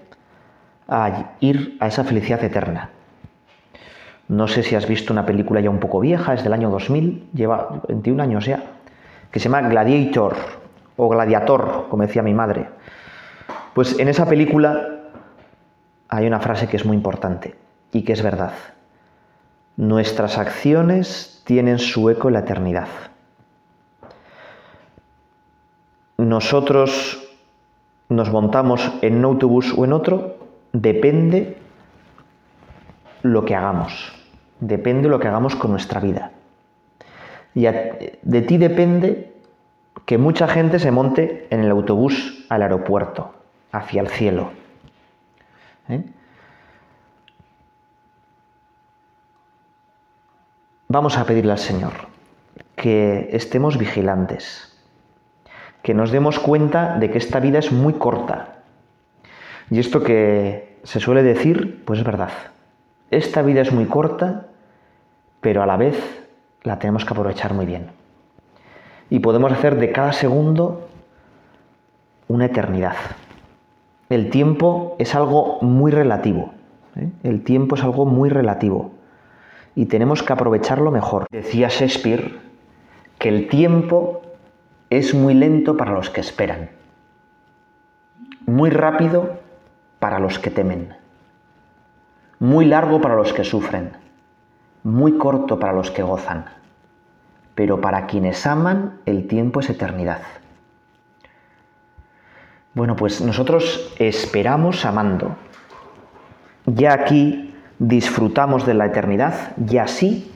a 0.89 1.35
ir 1.39 1.77
a 1.79 1.87
esa 1.87 2.03
felicidad 2.03 2.43
eterna. 2.43 2.89
No 4.27 4.49
sé 4.49 4.61
si 4.63 4.75
has 4.75 4.85
visto 4.85 5.13
una 5.13 5.25
película 5.25 5.61
ya 5.61 5.69
un 5.69 5.79
poco 5.79 6.01
vieja, 6.01 6.33
es 6.33 6.43
del 6.43 6.51
año 6.51 6.69
2000, 6.69 7.29
lleva 7.33 7.81
21 7.87 8.21
años 8.21 8.45
ya, 8.45 8.61
que 9.31 9.39
se 9.39 9.47
llama 9.47 9.69
Gladiator 9.69 10.35
o 10.97 11.07
Gladiator, 11.07 11.87
como 11.89 12.03
decía 12.03 12.23
mi 12.23 12.33
madre. 12.33 12.67
Pues 13.73 13.97
en 13.97 14.09
esa 14.09 14.27
película 14.27 14.85
hay 16.09 16.27
una 16.27 16.41
frase 16.41 16.67
que 16.67 16.75
es 16.75 16.85
muy 16.85 16.97
importante 16.97 17.68
y 17.91 18.03
que 18.03 18.13
es 18.13 18.21
verdad. 18.21 18.53
Nuestras 19.77 20.37
acciones 20.37 21.41
tienen 21.45 21.79
su 21.79 22.09
eco 22.09 22.27
en 22.27 22.33
la 22.33 22.39
eternidad. 22.41 22.87
Nosotros 26.17 27.25
nos 28.09 28.31
montamos 28.31 28.91
en 29.01 29.17
un 29.17 29.25
autobús 29.25 29.73
o 29.77 29.85
en 29.85 29.93
otro, 29.93 30.37
depende 30.73 31.57
lo 33.21 33.45
que 33.45 33.55
hagamos, 33.55 34.11
depende 34.59 35.07
lo 35.07 35.19
que 35.19 35.27
hagamos 35.27 35.55
con 35.55 35.71
nuestra 35.71 35.99
vida. 36.01 36.31
Y 37.55 37.63
de 37.63 38.41
ti 38.41 38.57
depende 38.57 39.33
que 40.05 40.17
mucha 40.17 40.47
gente 40.47 40.79
se 40.79 40.91
monte 40.91 41.47
en 41.49 41.61
el 41.61 41.71
autobús 41.71 42.45
al 42.49 42.63
aeropuerto, 42.63 43.33
hacia 43.71 44.01
el 44.01 44.07
cielo. 44.07 44.51
¿Eh? 45.87 46.03
Vamos 50.91 51.19
a 51.19 51.25
pedirle 51.25 51.51
al 51.51 51.59
Señor 51.59 51.91
que 52.75 53.29
estemos 53.31 53.77
vigilantes, 53.77 54.75
que 55.83 55.93
nos 55.93 56.09
demos 56.09 56.39
cuenta 56.39 56.97
de 56.97 57.11
que 57.11 57.19
esta 57.19 57.39
vida 57.39 57.59
es 57.59 57.71
muy 57.71 57.93
corta. 57.93 58.63
Y 59.69 59.77
esto 59.77 60.01
que 60.01 60.79
se 60.81 60.99
suele 60.99 61.21
decir, 61.21 61.83
pues 61.85 61.99
es 61.99 62.05
verdad. 62.05 62.31
Esta 63.11 63.43
vida 63.43 63.61
es 63.61 63.71
muy 63.71 63.85
corta, 63.85 64.47
pero 65.41 65.61
a 65.61 65.67
la 65.67 65.77
vez 65.77 66.27
la 66.63 66.79
tenemos 66.79 67.05
que 67.05 67.13
aprovechar 67.13 67.53
muy 67.53 67.67
bien. 67.67 67.91
Y 69.11 69.19
podemos 69.19 69.51
hacer 69.51 69.75
de 69.75 69.91
cada 69.91 70.11
segundo 70.11 70.89
una 72.27 72.45
eternidad. 72.45 72.95
El 74.09 74.31
tiempo 74.31 74.95
es 74.97 75.13
algo 75.13 75.59
muy 75.61 75.91
relativo. 75.91 76.51
¿eh? 76.95 77.09
El 77.21 77.43
tiempo 77.43 77.75
es 77.75 77.83
algo 77.83 78.07
muy 78.07 78.29
relativo 78.29 78.93
y 79.79 79.85
tenemos 79.85 80.23
que 80.23 80.33
aprovecharlo 80.33 80.91
mejor. 80.91 81.25
Decía 81.31 81.69
Shakespeare 81.69 82.37
que 83.17 83.29
el 83.29 83.47
tiempo 83.47 84.23
es 84.89 85.13
muy 85.13 85.33
lento 85.33 85.77
para 85.77 85.93
los 85.93 86.09
que 86.09 86.19
esperan, 86.19 86.69
muy 88.45 88.71
rápido 88.71 89.39
para 89.99 90.19
los 90.19 90.37
que 90.37 90.51
temen, 90.51 90.97
muy 92.39 92.65
largo 92.65 92.99
para 92.99 93.15
los 93.15 93.31
que 93.31 93.45
sufren, 93.45 93.93
muy 94.83 95.17
corto 95.17 95.61
para 95.61 95.71
los 95.71 95.91
que 95.91 96.03
gozan, 96.03 96.43
pero 97.55 97.79
para 97.79 98.05
quienes 98.05 98.45
aman 98.45 98.99
el 99.05 99.27
tiempo 99.29 99.61
es 99.61 99.69
eternidad. 99.69 100.23
Bueno, 102.73 102.97
pues 102.97 103.21
nosotros 103.21 103.95
esperamos 103.97 104.83
amando. 104.83 105.37
Ya 106.65 106.91
aquí 106.91 107.48
disfrutamos 107.79 108.65
de 108.65 108.73
la 108.73 108.85
eternidad, 108.85 109.53
ya 109.57 109.87
sí, 109.87 110.31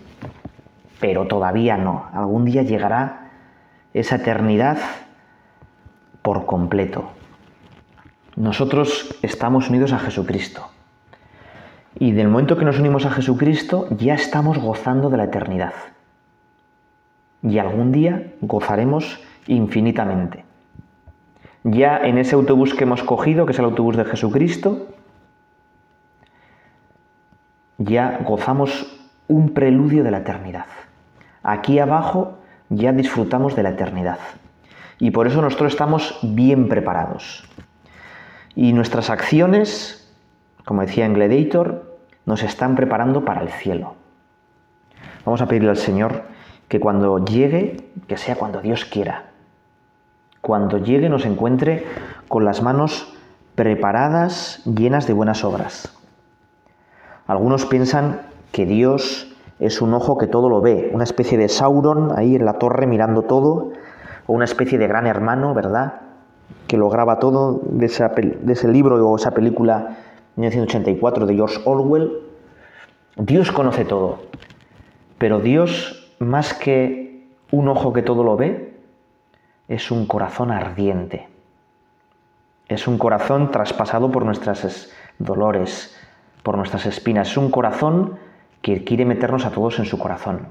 pero 1.00 1.28
todavía 1.28 1.78
no. 1.78 2.06
Algún 2.14 2.46
día 2.46 2.64
llegará 2.64 3.32
esa 3.94 4.16
eternidad 4.16 4.78
por 6.22 6.46
completo. 6.46 7.12
Nosotros 8.36 9.16
estamos 9.22 9.70
unidos 9.70 9.92
a 9.92 10.00
Jesucristo. 10.00 10.70
Y 12.00 12.14
del 12.14 12.30
momento 12.30 12.58
que 12.58 12.66
nos 12.66 12.80
unimos 12.80 13.06
a 13.06 13.12
Jesucristo, 13.12 13.88
ya 13.92 14.16
estamos 14.16 14.58
gozando 14.58 15.10
de 15.10 15.18
la 15.18 15.26
eternidad. 15.26 15.74
Y 17.44 17.60
algún 17.60 17.92
día 17.92 18.34
gozaremos 18.42 19.22
infinitamente. 19.46 20.46
Ya 21.66 21.98
en 21.98 22.18
ese 22.18 22.36
autobús 22.36 22.74
que 22.74 22.86
hemos 22.86 23.04
cogido, 23.04 23.46
que 23.46 23.52
es 23.52 23.60
el 23.60 23.66
autobús 23.66 23.96
de 23.96 24.06
Jesucristo, 24.06 24.88
ya 27.78 28.20
gozamos 28.24 29.00
un 29.28 29.54
preludio 29.54 30.04
de 30.04 30.12
la 30.12 30.20
eternidad. 30.20 30.66
Aquí 31.44 31.80
abajo 31.80 32.38
ya 32.70 32.92
disfrutamos 32.92 33.56
de 33.56 33.64
la 33.64 33.70
eternidad. 33.70 34.20
Y 35.00 35.12
por 35.12 35.28
eso 35.28 35.42
nosotros 35.42 35.74
estamos 35.74 36.20
bien 36.22 36.70
preparados. 36.70 37.44
Y 38.56 38.74
nuestras 38.74 39.10
acciones 39.10 40.04
como 40.66 40.82
decía 40.82 41.06
en 41.06 41.14
Gladiator, 41.14 41.98
nos 42.26 42.44
están 42.44 42.76
preparando 42.76 43.26
para 43.26 43.42
el 43.42 43.50
cielo. 43.50 43.96
Vamos 45.26 45.42
a 45.42 45.48
pedirle 45.48 45.70
al 45.70 45.78
Señor 45.78 46.24
que 46.68 46.80
cuando 46.80 47.24
llegue, 47.24 47.90
que 48.08 48.18
sea 48.18 48.36
cuando 48.36 48.62
Dios 48.62 48.86
quiera, 48.86 49.26
cuando 50.42 50.78
llegue 50.78 51.10
nos 51.10 51.26
encuentre 51.26 51.86
con 52.28 52.46
las 52.46 52.62
manos 52.62 53.14
preparadas, 53.56 54.62
llenas 54.66 55.06
de 55.08 55.14
buenas 55.14 55.44
obras. 55.44 55.98
Algunos 57.28 57.66
piensan 57.66 58.22
que 58.52 58.66
Dios 58.66 59.34
es 59.60 59.82
un 59.82 59.94
ojo 59.94 60.18
que 60.18 60.28
todo 60.28 60.50
lo 60.50 60.62
ve, 60.62 60.92
una 60.94 61.04
especie 61.04 61.38
de 61.38 61.48
Sauron 61.48 62.18
ahí 62.18 62.36
en 62.36 62.46
la 62.46 62.54
torre 62.54 62.86
mirando 62.86 63.24
todo, 63.24 63.72
o 64.28 64.34
una 64.34 64.46
especie 64.46 64.78
de 64.78 64.88
gran 64.88 65.08
hermano, 65.08 65.54
¿verdad? 65.54 66.02
Que 66.68 66.78
lo 66.78 66.90
graba 66.90 67.20
todo 67.20 67.62
de, 67.64 67.88
de 68.42 68.54
ese 68.54 68.68
libro 68.68 69.08
o 69.08 69.16
esa 69.16 69.32
película 69.32 69.98
1984 70.36 71.26
de 71.26 71.36
George 71.36 71.62
Orwell, 71.66 72.12
Dios 73.16 73.52
conoce 73.52 73.86
todo, 73.86 74.24
pero 75.18 75.40
Dios, 75.40 76.12
más 76.20 76.54
que 76.54 77.28
un 77.52 77.70
ojo 77.70 77.94
que 77.94 78.02
todo 78.02 78.24
lo 78.24 78.36
ve, 78.36 78.74
es 79.68 79.92
un 79.92 80.08
corazón 80.08 80.52
ardiente. 80.52 81.28
Es 82.68 82.88
un 82.88 82.98
corazón 82.98 83.52
traspasado 83.52 84.12
por 84.12 84.26
nuestros 84.26 84.92
dolores, 85.20 85.96
por 86.44 86.58
nuestras 86.58 86.86
espinas. 86.86 87.30
Es 87.30 87.38
un 87.38 87.50
corazón 87.50 88.20
que 88.62 88.84
quiere 88.84 89.06
meternos 89.06 89.46
a 89.46 89.52
todos 89.52 89.80
en 89.80 89.86
su 89.86 89.98
corazón. 89.98 90.48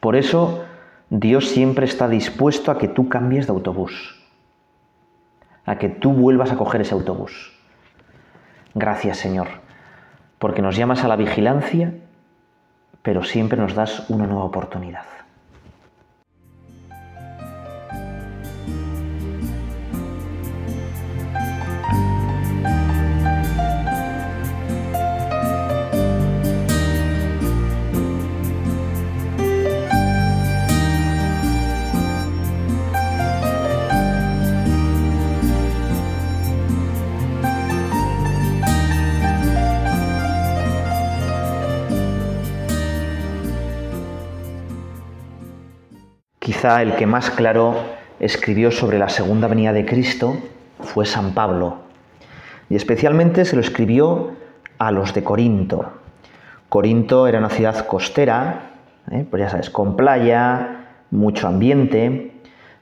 Por 0.00 0.16
eso 0.16 0.64
Dios 1.10 1.48
siempre 1.48 1.86
está 1.86 2.08
dispuesto 2.08 2.70
a 2.70 2.78
que 2.78 2.88
tú 2.88 3.08
cambies 3.08 3.46
de 3.46 3.52
autobús, 3.52 4.22
a 5.64 5.76
que 5.78 5.88
tú 5.88 6.12
vuelvas 6.12 6.52
a 6.52 6.56
coger 6.56 6.82
ese 6.82 6.94
autobús. 6.94 7.58
Gracias 8.74 9.18
Señor, 9.18 9.48
porque 10.38 10.62
nos 10.62 10.76
llamas 10.76 11.04
a 11.04 11.08
la 11.08 11.16
vigilancia, 11.16 11.94
pero 13.02 13.22
siempre 13.22 13.58
nos 13.58 13.74
das 13.74 14.08
una 14.10 14.26
nueva 14.26 14.44
oportunidad. 14.44 15.04
El 46.64 46.96
que 46.96 47.04
más 47.04 47.30
claro 47.30 47.76
escribió 48.20 48.70
sobre 48.70 48.98
la 48.98 49.10
segunda 49.10 49.48
venida 49.48 49.74
de 49.74 49.84
Cristo 49.84 50.38
fue 50.80 51.04
San 51.04 51.34
Pablo, 51.34 51.76
y 52.70 52.76
especialmente 52.76 53.44
se 53.44 53.54
lo 53.54 53.60
escribió 53.60 54.30
a 54.78 54.90
los 54.90 55.12
de 55.12 55.22
Corinto. 55.22 55.92
Corinto 56.70 57.26
era 57.26 57.38
una 57.38 57.50
ciudad 57.50 57.86
costera, 57.86 58.70
¿eh? 59.10 59.26
pues 59.30 59.42
ya 59.42 59.50
sabes, 59.50 59.68
con 59.68 59.94
playa, 59.94 60.86
mucho 61.10 61.48
ambiente, 61.48 62.32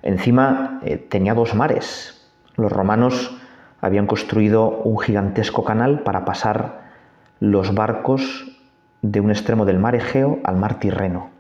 encima 0.04 0.78
eh, 0.84 0.96
tenía 0.96 1.34
dos 1.34 1.52
mares. 1.56 2.30
Los 2.54 2.70
romanos 2.70 3.36
habían 3.80 4.06
construido 4.06 4.68
un 4.84 5.00
gigantesco 5.00 5.64
canal 5.64 6.02
para 6.04 6.24
pasar 6.24 6.82
los 7.40 7.74
barcos 7.74 8.46
de 9.02 9.18
un 9.18 9.32
extremo 9.32 9.64
del 9.64 9.80
mar 9.80 9.96
Egeo 9.96 10.38
al 10.44 10.54
mar 10.54 10.78
Tirreno. 10.78 11.31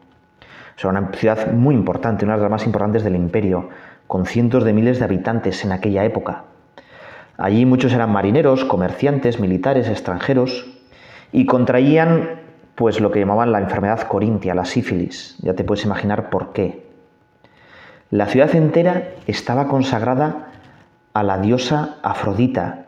O 0.84 0.88
una 0.88 1.10
ciudad 1.12 1.52
muy 1.52 1.74
importante, 1.74 2.24
una 2.24 2.36
de 2.36 2.42
las 2.42 2.50
más 2.50 2.66
importantes 2.66 3.04
del 3.04 3.16
imperio, 3.16 3.68
con 4.06 4.26
cientos 4.26 4.64
de 4.64 4.72
miles 4.72 4.98
de 4.98 5.04
habitantes 5.04 5.64
en 5.64 5.72
aquella 5.72 6.04
época. 6.04 6.44
Allí 7.38 7.64
muchos 7.64 7.92
eran 7.92 8.12
marineros, 8.12 8.64
comerciantes, 8.64 9.40
militares, 9.40 9.88
extranjeros, 9.88 10.66
y 11.32 11.46
contraían 11.46 12.40
pues 12.74 13.00
lo 13.00 13.10
que 13.10 13.20
llamaban 13.20 13.52
la 13.52 13.60
enfermedad 13.60 14.02
corintia, 14.02 14.54
la 14.54 14.64
sífilis. 14.64 15.36
Ya 15.40 15.54
te 15.54 15.64
puedes 15.64 15.84
imaginar 15.84 16.30
por 16.30 16.52
qué. 16.52 16.86
La 18.10 18.26
ciudad 18.26 18.54
entera 18.54 19.10
estaba 19.26 19.68
consagrada 19.68 20.48
a 21.14 21.22
la 21.22 21.38
diosa 21.38 21.96
Afrodita, 22.02 22.86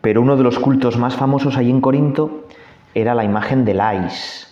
pero 0.00 0.22
uno 0.22 0.36
de 0.36 0.42
los 0.42 0.58
cultos 0.58 0.96
más 0.96 1.16
famosos 1.16 1.56
allí 1.56 1.70
en 1.70 1.80
Corinto 1.80 2.46
era 2.94 3.14
la 3.14 3.24
imagen 3.24 3.64
de 3.64 3.74
Lais, 3.74 4.45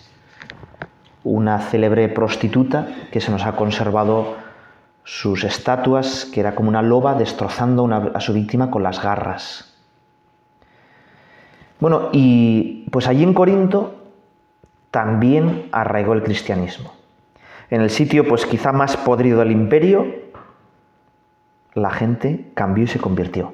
una 1.25 1.59
célebre 1.59 2.07
prostituta 2.07 2.87
que 3.11 3.19
se 3.19 3.31
nos 3.31 3.45
ha 3.45 3.55
conservado 3.55 4.35
sus 5.03 5.43
estatuas, 5.43 6.25
que 6.25 6.39
era 6.39 6.55
como 6.55 6.69
una 6.69 6.81
loba 6.81 7.15
destrozando 7.15 7.89
a 8.13 8.19
su 8.21 8.31
víctima 8.33 8.71
con 8.71 8.83
las 8.83 9.01
garras. 9.03 9.75
Bueno, 11.79 12.09
y 12.13 12.87
pues 12.91 13.07
allí 13.07 13.23
en 13.23 13.33
Corinto 13.33 13.95
también 14.91 15.67
arraigó 15.71 16.13
el 16.13 16.23
cristianismo. 16.23 16.93
En 17.69 17.81
el 17.81 17.89
sitio 17.89 18.27
pues 18.27 18.45
quizá 18.45 18.71
más 18.71 18.95
podrido 18.95 19.39
del 19.39 19.51
imperio, 19.51 20.05
la 21.73 21.89
gente 21.89 22.51
cambió 22.53 22.85
y 22.85 22.87
se 22.87 22.99
convirtió. 22.99 23.53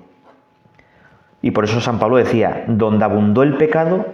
Y 1.42 1.52
por 1.52 1.64
eso 1.64 1.82
San 1.82 2.00
Pablo 2.00 2.18
decía, 2.18 2.66
donde 2.68 3.06
abundó 3.06 3.44
el 3.44 3.58
pecado, 3.58 4.06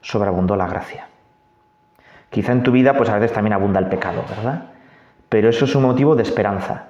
sobreabundó 0.00 0.56
la 0.56 0.68
gracia. 0.68 1.09
Quizá 2.30 2.52
en 2.52 2.62
tu 2.62 2.72
vida 2.72 2.96
pues 2.96 3.10
a 3.10 3.18
veces 3.18 3.34
también 3.34 3.52
abunda 3.52 3.80
el 3.80 3.86
pecado, 3.86 4.24
¿verdad? 4.28 4.70
Pero 5.28 5.48
eso 5.48 5.64
es 5.64 5.74
un 5.74 5.82
motivo 5.82 6.16
de 6.16 6.22
esperanza. 6.22 6.86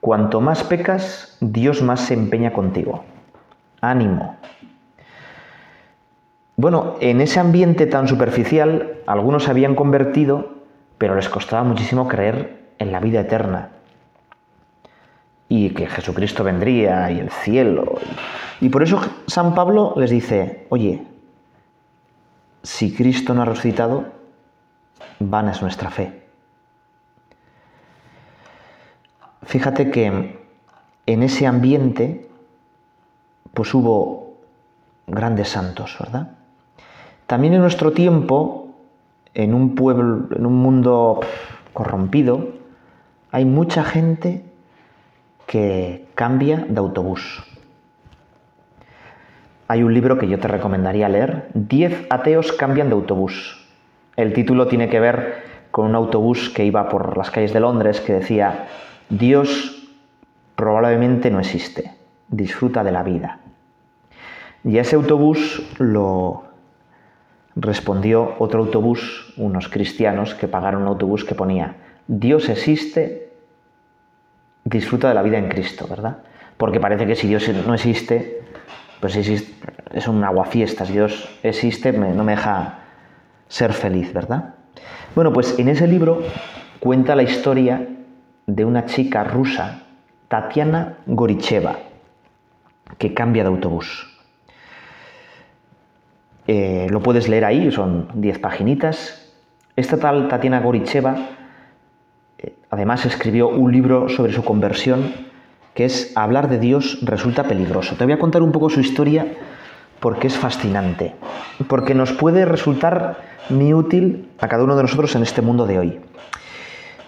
Cuanto 0.00 0.40
más 0.40 0.64
pecas, 0.64 1.36
Dios 1.40 1.82
más 1.82 2.00
se 2.00 2.14
empeña 2.14 2.52
contigo. 2.52 3.04
Ánimo. 3.82 4.36
Bueno, 6.56 6.96
en 7.00 7.20
ese 7.20 7.40
ambiente 7.40 7.86
tan 7.86 8.08
superficial, 8.08 8.98
algunos 9.06 9.44
se 9.44 9.50
habían 9.50 9.74
convertido, 9.74 10.54
pero 10.98 11.14
les 11.14 11.28
costaba 11.28 11.64
muchísimo 11.64 12.08
creer 12.08 12.72
en 12.78 12.92
la 12.92 13.00
vida 13.00 13.20
eterna. 13.20 13.70
Y 15.48 15.70
que 15.70 15.86
Jesucristo 15.86 16.44
vendría 16.44 17.10
y 17.10 17.20
el 17.20 17.30
cielo. 17.30 17.98
Y 18.60 18.68
por 18.68 18.82
eso 18.82 19.00
San 19.26 19.54
Pablo 19.54 19.94
les 19.96 20.10
dice, 20.10 20.66
oye, 20.68 21.02
si 22.62 22.94
Cristo 22.94 23.34
no 23.34 23.42
ha 23.42 23.46
resucitado, 23.46 24.19
vana 25.20 25.52
es 25.52 25.62
nuestra 25.62 25.90
fe. 25.90 26.22
Fíjate 29.42 29.90
que 29.90 30.38
en 31.06 31.22
ese 31.22 31.46
ambiente 31.46 32.28
pues 33.54 33.72
hubo 33.74 34.34
grandes 35.06 35.48
santos, 35.48 35.96
¿verdad? 35.98 36.32
También 37.26 37.54
en 37.54 37.60
nuestro 37.60 37.92
tiempo, 37.92 38.74
en 39.34 39.54
un 39.54 39.74
pueblo, 39.74 40.28
en 40.34 40.46
un 40.46 40.54
mundo 40.54 41.20
corrompido, 41.72 42.48
hay 43.30 43.44
mucha 43.44 43.84
gente 43.84 44.44
que 45.46 46.08
cambia 46.14 46.64
de 46.68 46.78
autobús. 46.78 47.42
Hay 49.68 49.82
un 49.82 49.94
libro 49.94 50.18
que 50.18 50.28
yo 50.28 50.38
te 50.38 50.48
recomendaría 50.48 51.08
leer, 51.08 51.48
10 51.54 52.06
ateos 52.10 52.52
cambian 52.52 52.88
de 52.88 52.94
autobús. 52.94 53.56
El 54.16 54.32
título 54.32 54.66
tiene 54.66 54.88
que 54.88 55.00
ver 55.00 55.42
con 55.70 55.86
un 55.86 55.94
autobús 55.94 56.50
que 56.50 56.64
iba 56.64 56.88
por 56.88 57.16
las 57.16 57.30
calles 57.30 57.52
de 57.52 57.60
Londres 57.60 58.00
que 58.00 58.14
decía, 58.14 58.66
Dios 59.08 59.88
probablemente 60.56 61.30
no 61.30 61.40
existe. 61.40 61.94
Disfruta 62.28 62.84
de 62.84 62.92
la 62.92 63.02
vida. 63.02 63.38
Y 64.64 64.78
a 64.78 64.82
ese 64.82 64.96
autobús 64.96 65.62
lo 65.78 66.44
respondió 67.56 68.34
otro 68.38 68.60
autobús, 68.60 69.32
unos 69.36 69.68
cristianos 69.68 70.34
que 70.34 70.48
pagaron 70.48 70.82
un 70.82 70.88
autobús 70.88 71.24
que 71.24 71.34
ponía, 71.34 71.76
Dios 72.06 72.48
existe, 72.48 73.32
disfruta 74.64 75.08
de 75.08 75.14
la 75.14 75.22
vida 75.22 75.38
en 75.38 75.48
Cristo, 75.48 75.86
¿verdad? 75.88 76.18
Porque 76.56 76.80
parece 76.80 77.06
que 77.06 77.16
si 77.16 77.26
Dios 77.26 77.48
no 77.66 77.74
existe, 77.74 78.42
pues 79.00 79.16
es 79.16 80.08
un 80.08 80.22
aguafiestas, 80.22 80.92
Dios 80.92 81.38
existe, 81.42 81.92
no 81.92 82.22
me 82.22 82.32
deja 82.32 82.79
ser 83.50 83.72
feliz, 83.72 84.12
¿verdad? 84.14 84.54
Bueno, 85.14 85.32
pues 85.32 85.58
en 85.58 85.68
ese 85.68 85.86
libro 85.86 86.22
cuenta 86.78 87.16
la 87.16 87.24
historia 87.24 87.86
de 88.46 88.64
una 88.64 88.86
chica 88.86 89.24
rusa, 89.24 89.82
Tatiana 90.28 90.98
Goricheva, 91.06 91.76
que 92.96 93.12
cambia 93.12 93.42
de 93.42 93.48
autobús. 93.48 94.06
Eh, 96.46 96.86
lo 96.90 97.02
puedes 97.02 97.28
leer 97.28 97.44
ahí, 97.44 97.70
son 97.72 98.08
10 98.14 98.38
paginitas. 98.38 99.34
Esta 99.76 99.98
tal 99.98 100.28
Tatiana 100.28 100.60
Goricheva 100.60 101.16
eh, 102.38 102.54
además 102.70 103.04
escribió 103.04 103.48
un 103.48 103.72
libro 103.72 104.08
sobre 104.08 104.32
su 104.32 104.44
conversión 104.44 105.12
que 105.74 105.84
es 105.84 106.12
Hablar 106.16 106.48
de 106.48 106.58
Dios 106.58 106.98
resulta 107.02 107.44
peligroso. 107.44 107.96
Te 107.96 108.04
voy 108.04 108.12
a 108.12 108.18
contar 108.18 108.42
un 108.42 108.52
poco 108.52 108.70
su 108.70 108.80
historia 108.80 109.26
porque 110.00 110.26
es 110.26 110.36
fascinante, 110.36 111.14
porque 111.68 111.94
nos 111.94 112.12
puede 112.12 112.44
resultar 112.44 113.18
muy 113.50 113.74
útil 113.74 114.28
a 114.40 114.48
cada 114.48 114.64
uno 114.64 114.76
de 114.76 114.82
nosotros 114.82 115.14
en 115.14 115.22
este 115.22 115.42
mundo 115.42 115.66
de 115.66 115.78
hoy. 115.78 116.00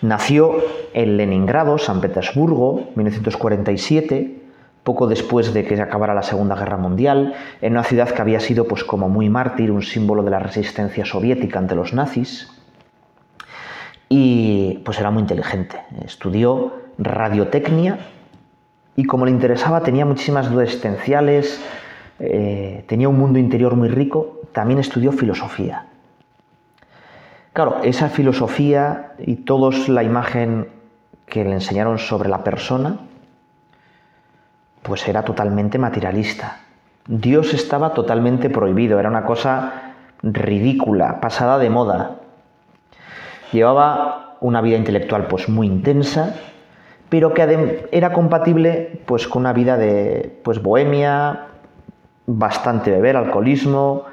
Nació 0.02 0.56
en 0.94 1.16
Leningrado, 1.16 1.78
San 1.78 2.00
Petersburgo, 2.00 2.90
1947, 2.96 4.42
poco 4.82 5.06
después 5.06 5.54
de 5.54 5.64
que 5.64 5.76
se 5.76 5.82
acabara 5.82 6.12
la 6.12 6.22
Segunda 6.22 6.56
Guerra 6.56 6.76
Mundial, 6.76 7.34
en 7.60 7.72
una 7.72 7.84
ciudad 7.84 8.10
que 8.10 8.20
había 8.20 8.40
sido 8.40 8.66
pues 8.66 8.84
como 8.84 9.08
muy 9.08 9.30
mártir, 9.30 9.70
un 9.70 9.82
símbolo 9.82 10.22
de 10.22 10.30
la 10.30 10.40
resistencia 10.40 11.04
soviética 11.04 11.58
ante 11.58 11.76
los 11.76 11.92
nazis. 11.94 12.50
Y 14.08 14.80
pues 14.84 14.98
era 14.98 15.10
muy 15.10 15.22
inteligente. 15.22 15.76
Estudió 16.04 16.74
radiotecnia 16.98 17.98
y 18.96 19.04
como 19.04 19.24
le 19.24 19.30
interesaba 19.30 19.82
tenía 19.82 20.04
muchísimas 20.04 20.50
dudas 20.50 20.68
existenciales, 20.68 21.62
eh, 22.24 22.84
tenía 22.86 23.08
un 23.08 23.18
mundo 23.18 23.40
interior 23.40 23.74
muy 23.74 23.88
rico, 23.88 24.42
también 24.52 24.78
estudió 24.78 25.10
filosofía. 25.10 25.86
Claro, 27.52 27.80
esa 27.82 28.08
filosofía 28.10 29.14
y 29.18 29.36
todos 29.36 29.88
la 29.88 30.04
imagen 30.04 30.68
que 31.26 31.42
le 31.42 31.54
enseñaron 31.54 31.98
sobre 31.98 32.28
la 32.28 32.44
persona, 32.44 33.00
pues 34.82 35.08
era 35.08 35.24
totalmente 35.24 35.78
materialista. 35.78 36.60
Dios 37.08 37.54
estaba 37.54 37.92
totalmente 37.92 38.50
prohibido, 38.50 39.00
era 39.00 39.08
una 39.08 39.26
cosa 39.26 39.94
ridícula, 40.22 41.20
pasada 41.20 41.58
de 41.58 41.70
moda. 41.70 42.18
Llevaba 43.50 44.36
una 44.40 44.60
vida 44.60 44.76
intelectual 44.76 45.26
pues 45.26 45.48
muy 45.48 45.66
intensa, 45.66 46.36
pero 47.08 47.34
que 47.34 47.88
era 47.90 48.12
compatible 48.12 49.02
pues 49.06 49.26
con 49.26 49.42
una 49.42 49.52
vida 49.52 49.76
de 49.76 50.40
pues 50.44 50.62
bohemia, 50.62 51.48
bastante 52.26 52.90
beber, 52.90 53.16
alcoholismo, 53.16 54.04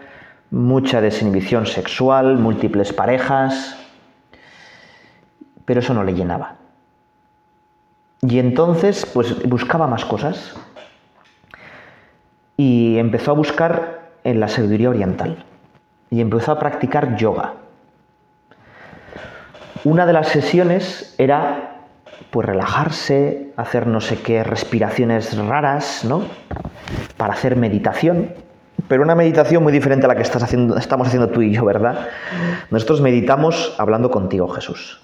mucha 0.52 1.02
desinhibición 1.02 1.66
sexual, 1.66 2.38
múltiples 2.38 2.94
parejas, 2.94 3.78
pero 5.66 5.80
eso 5.82 5.94
no 5.94 6.04
le 6.04 6.14
llenaba. 6.14 6.56
Y 8.22 8.40
entonces, 8.40 9.06
pues 9.06 9.48
buscaba 9.48 9.88
más 9.88 10.04
cosas 10.04 10.56
y 12.58 12.98
empezó 12.98 13.32
a 13.32 13.36
buscar 13.36 14.10
en 14.24 14.40
la 14.40 14.48
sabiduría 14.48 14.90
oriental 14.90 15.46
y 16.10 16.20
empezó 16.20 16.52
a 16.52 16.60
practicar 16.60 17.16
yoga. 17.16 17.54
Una 19.86 20.06
de 20.06 20.14
las 20.14 20.28
sesiones 20.28 21.16
era 21.18 21.69
pues 22.30 22.48
relajarse, 22.48 23.52
hacer 23.58 23.88
no 23.88 24.02
sé 24.02 24.22
qué 24.22 24.44
respiraciones 24.44 25.38
raras, 25.38 26.06
¿no? 26.06 26.24
Para 27.18 27.34
hacer 27.34 27.56
meditación 27.56 28.34
pero 28.90 29.04
una 29.04 29.16
meditación 29.16 29.62
muy 29.62 29.72
diferente 29.72 30.06
a 30.06 30.10
la 30.10 30.16
que 30.16 30.24
estás 30.24 30.42
haciendo, 30.42 30.76
estamos 30.76 31.08
haciendo 31.08 31.30
tú 31.30 31.44
y 31.44 31.52
yo, 31.52 31.64
¿verdad? 31.64 32.10
Nosotros 32.72 33.02
meditamos 33.02 33.76
hablando 33.78 34.10
contigo, 34.10 34.48
Jesús. 34.48 35.00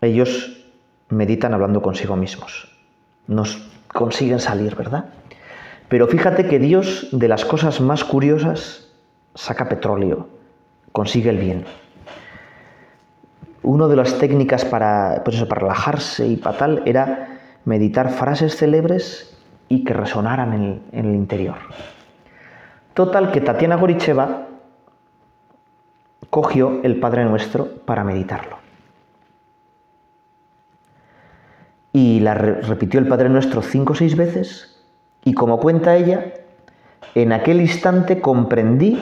Ellos 0.00 0.64
meditan 1.10 1.52
hablando 1.52 1.82
consigo 1.82 2.16
mismos. 2.16 2.68
Nos 3.26 3.58
consiguen 3.88 4.40
salir, 4.40 4.74
¿verdad? 4.74 5.06
Pero 5.88 6.06
fíjate 6.06 6.46
que 6.46 6.58
Dios 6.58 7.08
de 7.12 7.28
las 7.28 7.44
cosas 7.44 7.80
más 7.82 8.04
curiosas 8.04 8.88
saca 9.34 9.68
petróleo, 9.68 10.28
consigue 10.92 11.28
el 11.28 11.38
bien. 11.38 11.66
Una 13.64 13.88
de 13.88 13.96
las 13.96 14.18
técnicas 14.18 14.64
para, 14.64 15.22
pues 15.24 15.42
para 15.44 15.62
relajarse 15.62 16.26
y 16.26 16.36
para 16.36 16.56
tal 16.56 16.82
era 16.84 17.40
meditar 17.64 18.10
frases 18.10 18.56
célebres 18.56 19.36
y 19.68 19.82
que 19.84 19.94
resonaran 19.94 20.52
en 20.52 20.82
en 20.92 21.06
el 21.06 21.14
interior. 21.14 21.56
Total 22.94 23.32
que 23.32 23.40
Tatiana 23.40 23.74
Goricheva 23.74 24.46
cogió 26.30 26.80
el 26.82 27.00
Padre 27.00 27.24
Nuestro 27.24 27.66
para 27.84 28.04
meditarlo. 28.04 28.58
Y 31.92 32.20
la 32.20 32.34
repitió 32.34 33.00
el 33.00 33.08
Padre 33.08 33.28
Nuestro 33.28 33.62
cinco 33.62 33.92
o 33.92 33.96
seis 33.96 34.16
veces 34.16 34.82
y 35.24 35.32
como 35.32 35.58
cuenta 35.58 35.96
ella, 35.96 36.34
en 37.14 37.32
aquel 37.32 37.60
instante 37.60 38.20
comprendí 38.20 39.00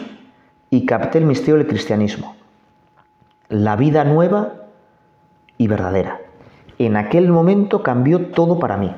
y 0.71 0.87
capté 0.87 1.19
el 1.19 1.27
misterio 1.27 1.57
del 1.57 1.67
cristianismo, 1.67 2.37
la 3.53 3.77
vida 3.77 4.03
nueva 4.05 4.55
y 5.59 5.69
verdadera. 5.69 6.21
En 6.79 6.97
aquel 6.97 7.29
momento 7.29 7.83
cambió 7.83 8.29
todo 8.29 8.59
para 8.59 8.79
mí. 8.79 8.91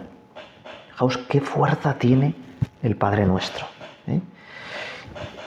Fijaos 0.93 1.19
qué 1.19 1.41
fuerza 1.41 1.95
tiene 1.95 2.37
el 2.83 2.97
Padre 2.97 3.27
Nuestro. 3.27 3.67
¿eh? 4.07 4.21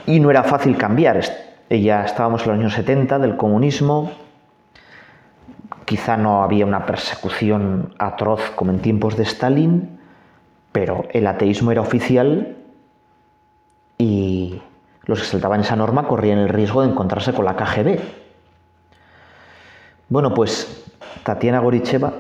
Y 0.08 0.20
no 0.20 0.30
era 0.30 0.44
fácil 0.44 0.78
cambiar. 0.78 1.22
Ella 1.70 2.04
estábamos 2.04 2.42
en 2.42 2.48
los 2.50 2.60
años 2.60 2.74
70 2.74 3.18
del 3.20 3.38
comunismo. 3.38 4.12
Quizá 5.86 6.18
no 6.18 6.44
había 6.44 6.66
una 6.66 6.86
persecución 6.86 7.94
atroz 7.98 8.52
como 8.56 8.72
en 8.72 8.80
tiempos 8.80 9.16
de 9.16 9.24
Stalin, 9.24 10.00
pero 10.74 11.06
el 11.12 11.28
ateísmo 11.28 11.72
era 11.72 11.80
oficial 11.80 12.58
y 13.98 14.62
los 15.06 15.22
que 15.22 15.26
saltaban 15.26 15.62
esa 15.62 15.78
norma 15.78 16.10
corrían 16.10 16.40
el 16.40 16.50
riesgo 16.50 16.82
de 16.82 16.90
encontrarse 16.90 17.32
con 17.32 17.46
la 17.46 17.56
KGB. 17.56 18.27
Bueno, 20.10 20.34
pues 20.34 20.86
Tatiana 21.24 21.60
Goricheva, 21.60 22.14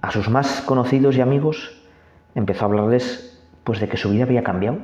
a 0.00 0.10
sus 0.10 0.30
más 0.30 0.62
conocidos 0.62 1.14
y 1.16 1.20
amigos, 1.20 1.82
empezó 2.34 2.64
a 2.64 2.68
hablarles 2.68 3.42
pues 3.62 3.78
de 3.78 3.88
que 3.90 3.98
su 3.98 4.08
vida 4.08 4.24
había 4.24 4.42
cambiado, 4.42 4.78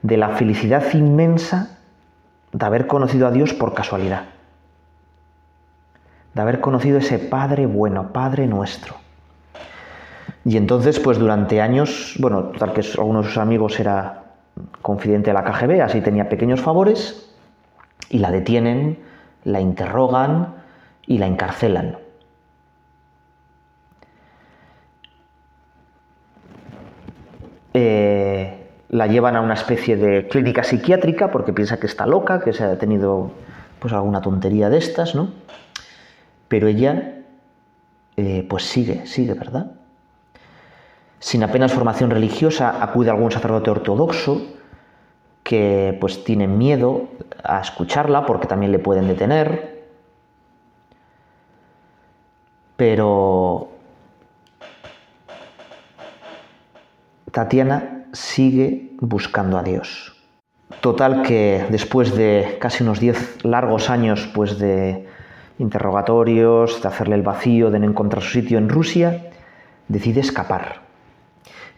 de 0.00 0.16
la 0.16 0.30
felicidad 0.30 0.82
inmensa 0.94 1.78
de 2.52 2.64
haber 2.64 2.86
conocido 2.86 3.26
a 3.26 3.30
Dios 3.30 3.52
por 3.52 3.74
casualidad, 3.74 4.24
de 6.32 6.40
haber 6.40 6.60
conocido 6.60 6.98
ese 6.98 7.18
Padre 7.18 7.66
bueno, 7.66 8.14
Padre 8.14 8.46
nuestro. 8.46 8.94
Y 10.46 10.56
entonces, 10.56 10.98
pues 11.00 11.18
durante 11.18 11.60
años, 11.60 12.16
bueno, 12.18 12.44
tal 12.58 12.72
que 12.72 12.80
alguno 12.96 13.20
de 13.20 13.28
sus 13.28 13.36
amigos 13.36 13.78
era 13.78 14.24
confidente 14.80 15.30
de 15.30 15.34
la 15.34 15.44
KGB, 15.44 15.82
así 15.82 16.00
tenía 16.00 16.30
pequeños 16.30 16.62
favores, 16.62 17.30
y 18.08 18.18
la 18.18 18.30
detienen, 18.30 18.98
la 19.44 19.60
interrogan 19.60 20.61
y 21.06 21.18
la 21.18 21.26
encarcelan. 21.26 21.98
Eh, 27.74 28.68
la 28.90 29.06
llevan 29.06 29.36
a 29.36 29.40
una 29.40 29.54
especie 29.54 29.96
de 29.96 30.28
clínica 30.28 30.62
psiquiátrica 30.62 31.30
porque 31.30 31.52
piensa 31.52 31.80
que 31.80 31.86
está 31.86 32.06
loca, 32.06 32.40
que 32.40 32.52
se 32.52 32.64
ha 32.64 32.78
tenido 32.78 33.32
pues 33.78 33.92
alguna 33.94 34.20
tontería 34.20 34.68
de 34.68 34.78
estas, 34.78 35.14
¿no? 35.14 35.30
Pero 36.48 36.68
ella 36.68 37.22
eh, 38.16 38.46
pues 38.48 38.64
sigue, 38.64 39.06
sigue, 39.06 39.32
¿verdad? 39.32 39.72
Sin 41.18 41.42
apenas 41.42 41.72
formación 41.72 42.10
religiosa 42.10 42.82
acude 42.82 43.08
a 43.08 43.14
algún 43.14 43.30
sacerdote 43.30 43.70
ortodoxo 43.70 44.42
que 45.42 45.96
pues 46.00 46.24
tiene 46.24 46.46
miedo 46.46 47.08
a 47.42 47.60
escucharla 47.60 48.26
porque 48.26 48.46
también 48.46 48.72
le 48.72 48.78
pueden 48.78 49.08
detener. 49.08 49.71
Pero 52.82 53.68
Tatiana 57.30 58.06
sigue 58.12 58.90
buscando 58.98 59.56
a 59.56 59.62
Dios. 59.62 60.20
Total 60.80 61.22
que 61.22 61.64
después 61.70 62.16
de 62.16 62.56
casi 62.60 62.82
unos 62.82 62.98
10 62.98 63.44
largos 63.44 63.88
años 63.88 64.28
pues 64.34 64.58
de 64.58 65.06
interrogatorios, 65.60 66.82
de 66.82 66.88
hacerle 66.88 67.14
el 67.14 67.22
vacío, 67.22 67.70
de 67.70 67.78
no 67.78 67.86
encontrar 67.86 68.20
su 68.20 68.30
sitio 68.30 68.58
en 68.58 68.68
Rusia, 68.68 69.30
decide 69.86 70.18
escapar. 70.18 70.80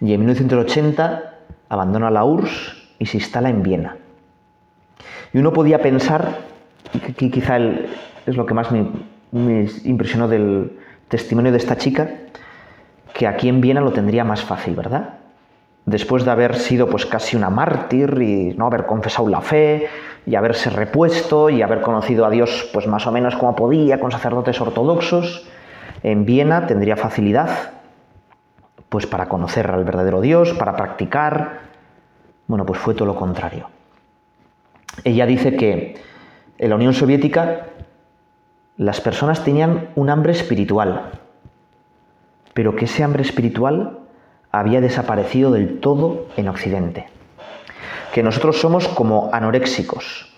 Y 0.01 0.15
en 0.15 0.21
1980 0.21 1.35
abandona 1.69 2.11
la 2.11 2.25
URSS 2.25 2.77
y 2.99 3.05
se 3.05 3.19
instala 3.19 3.51
en 3.51 3.63
Viena. 3.63 3.99
Y 5.35 5.39
uno 5.39 5.53
podía 5.53 5.83
pensar, 5.83 6.39
y 6.95 7.31
quizá 7.31 7.59
es 7.59 8.37
lo 8.39 8.47
que 8.47 8.55
más 8.55 8.73
me 8.73 9.69
impresionó 9.85 10.29
del 10.29 10.79
testimonio 11.09 11.53
de 11.53 11.59
esta 11.59 11.77
chica, 11.77 12.09
que 13.13 13.27
aquí 13.27 13.49
en 13.49 13.61
Viena 13.61 13.81
lo 13.81 13.93
tendría 13.93 14.25
más 14.25 14.43
fácil, 14.43 14.75
¿verdad? 14.75 15.19
Después 15.87 16.25
de 16.25 16.31
haber 16.31 16.57
sido 16.57 16.89
pues 16.89 17.07
casi 17.07 17.37
una 17.37 17.51
mártir 17.51 18.19
y 18.21 18.55
no 18.57 18.67
haber 18.67 18.87
confesado 18.87 19.29
la 19.29 19.41
fe 19.41 19.87
y 20.27 20.35
haberse 20.35 20.71
repuesto 20.71 21.51
y 21.51 21.63
haber 21.63 21.83
conocido 21.83 22.25
a 22.25 22.31
Dios 22.31 22.71
pues 22.73 22.87
más 22.87 23.07
o 23.07 23.13
menos 23.13 23.37
como 23.37 23.55
podía 23.55 24.01
con 24.01 24.11
sacerdotes 24.11 24.61
ortodoxos, 24.61 25.47
en 26.03 26.25
Viena 26.25 26.67
tendría 26.67 26.97
facilidad 26.97 27.73
pues 28.89 29.07
para 29.07 29.29
conocer 29.29 29.71
al 29.71 29.85
verdadero 29.85 30.21
Dios, 30.21 30.53
para 30.53 30.77
practicar. 30.77 31.61
Bueno, 32.47 32.65
pues 32.65 32.79
fue 32.79 32.95
todo 32.95 33.07
lo 33.07 33.17
contrario. 33.17 33.69
Ella 35.03 35.27
dice 35.27 35.57
que 35.57 35.97
en 36.59 36.71
la 36.71 36.77
Unión 36.77 36.95
Soviética 36.95 37.67
las 38.77 39.01
personas 39.01 39.45
tenían 39.45 39.91
un 39.95 40.11
hambre 40.11 40.33
espiritual, 40.33 41.13
pero 42.55 42.75
que 42.75 42.87
ese 42.87 43.05
hambre 43.05 43.23
espiritual 43.23 44.01
había 44.51 44.81
desaparecido 44.81 45.53
del 45.53 45.81
todo 45.81 46.27
en 46.37 46.49
Occidente. 46.49 47.07
Que 48.13 48.23
nosotros 48.23 48.61
somos 48.61 48.89
como 48.89 49.31
anoréxicos. 49.33 50.33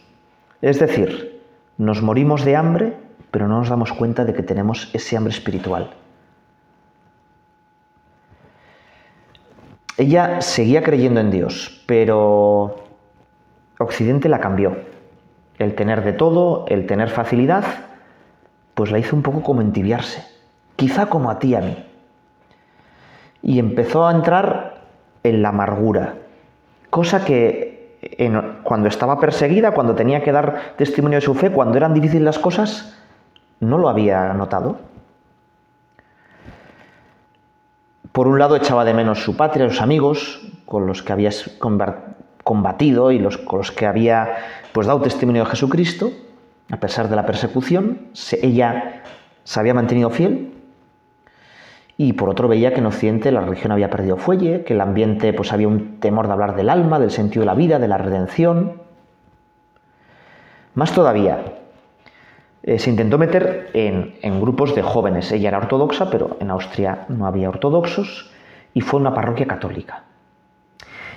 Es 0.62 0.78
decir, 0.78 1.42
nos 1.78 2.02
morimos 2.02 2.44
de 2.44 2.56
hambre, 2.56 2.96
pero 3.30 3.48
no 3.48 3.58
nos 3.58 3.68
damos 3.68 3.92
cuenta 3.92 4.24
de 4.24 4.34
que 4.34 4.42
tenemos 4.42 4.90
ese 4.94 5.16
hambre 5.16 5.32
espiritual. 5.32 5.90
Ella 9.98 10.42
seguía 10.42 10.82
creyendo 10.82 11.20
en 11.20 11.30
Dios, 11.30 11.82
pero 11.86 12.84
Occidente 13.78 14.28
la 14.28 14.40
cambió. 14.40 14.76
El 15.58 15.74
tener 15.74 16.04
de 16.04 16.12
todo, 16.12 16.66
el 16.68 16.86
tener 16.86 17.08
facilidad, 17.08 17.85
pues 18.76 18.92
la 18.92 19.00
hizo 19.00 19.16
un 19.16 19.22
poco 19.22 19.42
como 19.42 19.60
entibiarse. 19.60 20.24
Quizá 20.76 21.06
como 21.06 21.30
a 21.30 21.40
ti 21.40 21.48
y 21.48 21.54
a 21.56 21.60
mí 21.62 21.76
y 23.46 23.60
empezó 23.60 24.04
a 24.04 24.10
entrar 24.10 24.82
en 25.22 25.40
la 25.40 25.50
amargura, 25.50 26.16
cosa 26.90 27.24
que 27.24 27.76
cuando 28.64 28.88
estaba 28.88 29.20
perseguida, 29.20 29.70
cuando 29.70 29.94
tenía 29.94 30.24
que 30.24 30.32
dar 30.32 30.74
testimonio 30.76 31.18
de 31.18 31.24
su 31.24 31.32
fe, 31.34 31.52
cuando 31.52 31.76
eran 31.76 31.94
difíciles 31.94 32.24
las 32.24 32.40
cosas, 32.40 32.98
no 33.60 33.78
lo 33.78 33.88
había 33.88 34.32
notado. 34.32 34.78
Por 38.10 38.26
un 38.26 38.40
lado 38.40 38.56
echaba 38.56 38.84
de 38.84 38.94
menos 38.94 39.22
su 39.22 39.36
patria, 39.36 39.68
sus 39.68 39.80
amigos, 39.80 40.40
con 40.64 40.88
los 40.88 41.04
que 41.04 41.12
había 41.12 41.30
combatido 42.42 43.12
y 43.12 43.20
los, 43.20 43.38
con 43.38 43.58
los 43.58 43.70
que 43.70 43.86
había 43.86 44.38
pues, 44.72 44.88
dado 44.88 45.02
testimonio 45.02 45.44
de 45.44 45.50
Jesucristo, 45.50 46.10
a 46.70 46.78
pesar 46.78 47.08
de 47.08 47.16
la 47.16 47.26
persecución, 47.26 48.08
ella 48.42 49.02
se 49.44 49.60
había 49.60 49.74
mantenido 49.74 50.10
fiel, 50.10 50.52
y 51.98 52.12
por 52.12 52.28
otro 52.28 52.48
veía 52.48 52.74
que 52.74 52.80
en 52.80 52.86
Occidente 52.86 53.32
la 53.32 53.40
religión 53.40 53.72
había 53.72 53.88
perdido 53.88 54.16
fuelle, 54.16 54.64
que 54.64 54.74
el 54.74 54.80
ambiente 54.80 55.32
pues 55.32 55.52
había 55.52 55.68
un 55.68 55.98
temor 55.98 56.26
de 56.26 56.32
hablar 56.34 56.54
del 56.54 56.68
alma, 56.68 56.98
del 56.98 57.10
sentido 57.10 57.40
de 57.40 57.46
la 57.46 57.54
vida, 57.54 57.78
de 57.78 57.88
la 57.88 57.96
redención. 57.96 58.82
Más 60.74 60.92
todavía, 60.92 61.54
eh, 62.62 62.78
se 62.78 62.90
intentó 62.90 63.16
meter 63.16 63.70
en, 63.72 64.16
en, 64.20 64.40
grupos 64.40 64.74
de 64.74 64.82
jóvenes. 64.82 65.32
Ella 65.32 65.48
era 65.48 65.58
ortodoxa, 65.58 66.10
pero 66.10 66.36
en 66.40 66.50
Austria 66.50 67.06
no 67.08 67.26
había 67.26 67.48
ortodoxos, 67.48 68.30
y 68.74 68.82
fue 68.82 69.00
una 69.00 69.14
parroquia 69.14 69.46
católica. 69.46 70.04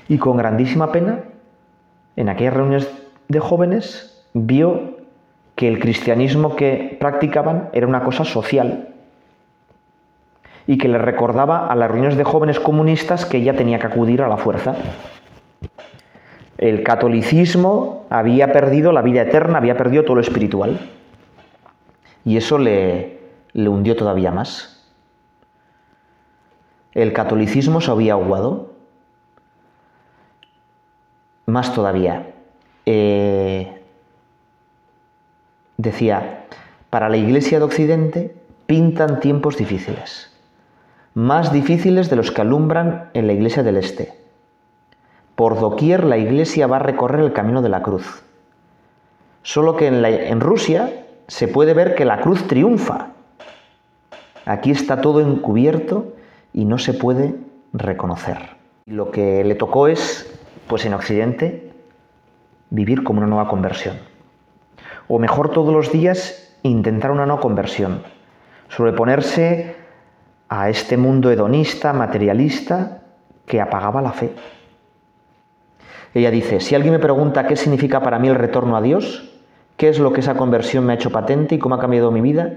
Y 0.08 0.18
con 0.18 0.38
grandísima 0.38 0.94
pena, 0.94 1.24
en 2.16 2.30
aquellas 2.30 2.54
reuniones 2.54 2.90
de 3.28 3.40
jóvenes, 3.40 4.26
vio 4.34 4.99
que 5.60 5.68
el 5.68 5.80
cristianismo 5.80 6.56
que 6.56 6.96
practicaban 7.02 7.68
era 7.74 7.86
una 7.86 8.02
cosa 8.02 8.24
social, 8.24 8.94
y 10.66 10.78
que 10.78 10.88
le 10.88 10.98
recordaba 10.98 11.68
a 11.68 11.76
las 11.76 11.92
reuniones 11.92 12.18
de 12.18 12.24
jóvenes 12.24 12.62
comunistas 12.62 13.26
que 13.26 13.40
ella 13.40 13.58
tenía 13.58 13.78
que 13.78 13.88
acudir 13.88 14.22
a 14.22 14.30
la 14.30 14.38
fuerza. 14.38 14.78
El 16.58 16.82
catolicismo 16.84 18.06
había 18.10 18.54
perdido 18.54 18.94
la 18.94 19.02
vida 19.02 19.24
eterna, 19.24 19.58
había 19.58 19.76
perdido 19.76 20.06
todo 20.06 20.16
lo 20.16 20.22
espiritual. 20.22 20.80
Y 22.24 22.38
eso 22.38 22.58
le, 22.58 23.20
le 23.52 23.68
hundió 23.68 23.98
todavía 23.98 24.32
más. 24.32 24.90
El 26.94 27.12
catolicismo 27.12 27.82
se 27.82 27.92
había 27.92 28.14
aguado. 28.14 28.76
Más 31.48 31.74
todavía. 31.74 32.32
Eh, 32.86 33.79
decía, 35.82 36.46
para 36.90 37.10
la 37.10 37.18
Iglesia 37.18 37.58
de 37.58 37.66
Occidente 37.66 38.36
pintan 38.68 39.20
tiempos 39.20 39.58
difíciles 39.58 40.30
más 41.14 41.52
difíciles 41.52 42.10
de 42.10 42.16
los 42.16 42.32
que 42.32 42.42
alumbran 42.42 43.10
en 43.14 43.28
la 43.28 43.34
iglesia 43.34 43.64
del 43.64 43.78
Este. 43.78 44.14
Por 45.36 45.60
doquier 45.60 46.04
la 46.04 46.18
iglesia 46.18 46.68
va 46.68 46.78
a 46.78 46.80
recorrer 46.80 47.22
el 47.22 47.34
camino 47.34 47.62
de 47.62 47.70
la 47.70 47.82
cruz. 47.82 48.24
Solo 49.42 49.76
que 49.76 49.88
en, 49.88 50.40
Rusia 50.40 51.06
se 51.28 51.48
puede 51.48 51.74
ver 51.74 51.96
que 51.96 52.06
la 52.06 52.22
cruz 52.22 52.48
triunfa. 52.48 53.10
Aquí 54.46 54.72
está 54.72 55.02
todo 55.02 55.22
encubierto 55.22 56.14
y 56.54 56.66
no 56.66 56.78
se 56.78 56.94
puede 56.94 57.36
reconocer. 57.74 58.38
Lo 58.86 59.12
que 59.12 59.44
le 59.44 59.56
tocó 59.56 59.88
es, 59.88 60.30
pues 60.68 60.86
en 60.86 60.94
Occidente, 60.94 61.72
vivir 62.70 63.04
como 63.04 63.20
una 63.20 63.28
nueva 63.28 63.50
conversión. 63.50 63.98
O 65.10 65.20
mejor 65.20 65.50
todos 65.50 65.74
los 65.74 65.92
días 65.92 66.56
intentar 66.64 67.12
una 67.12 67.26
nueva 67.26 67.42
conversión. 67.42 68.04
Sobreponerse 68.70 69.76
a 70.48 70.70
este 70.70 70.98
mundo 70.98 71.32
hedonista, 71.32 71.92
materialista, 71.94 73.02
que 73.48 73.60
apagaba 73.60 74.04
la 74.04 74.14
fe. 74.14 74.34
Ella 76.14 76.30
dice, 76.30 76.60
si 76.60 76.76
alguien 76.76 76.94
me 76.94 77.00
pregunta 77.00 77.48
qué 77.48 77.56
significa 77.56 78.02
para 78.02 78.20
mí 78.20 78.28
el 78.28 78.36
retorno 78.36 78.78
a 78.78 78.82
Dios, 78.82 79.32
qué 79.78 79.90
es 79.90 79.98
lo 79.98 80.14
que 80.14 80.20
esa 80.20 80.38
conversión 80.38 80.86
me 80.86 80.94
ha 80.94 80.96
hecho 80.96 81.12
patente 81.12 81.56
y 81.56 81.60
cómo 81.60 81.76
ha 81.76 81.80
cambiado 81.80 82.12
mi 82.12 82.22
vida, 82.22 82.54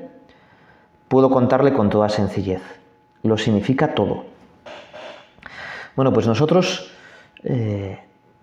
puedo 1.09 1.31
contarle 1.31 1.73
con 1.73 1.89
toda 1.89 2.11
sencillez. 2.11 2.63
Lo 3.23 3.39
significa 3.39 3.95
todo. 3.95 4.25
Bueno, 5.97 6.13
pues 6.13 6.27
nosotros 6.27 6.93
eh, 7.45 7.99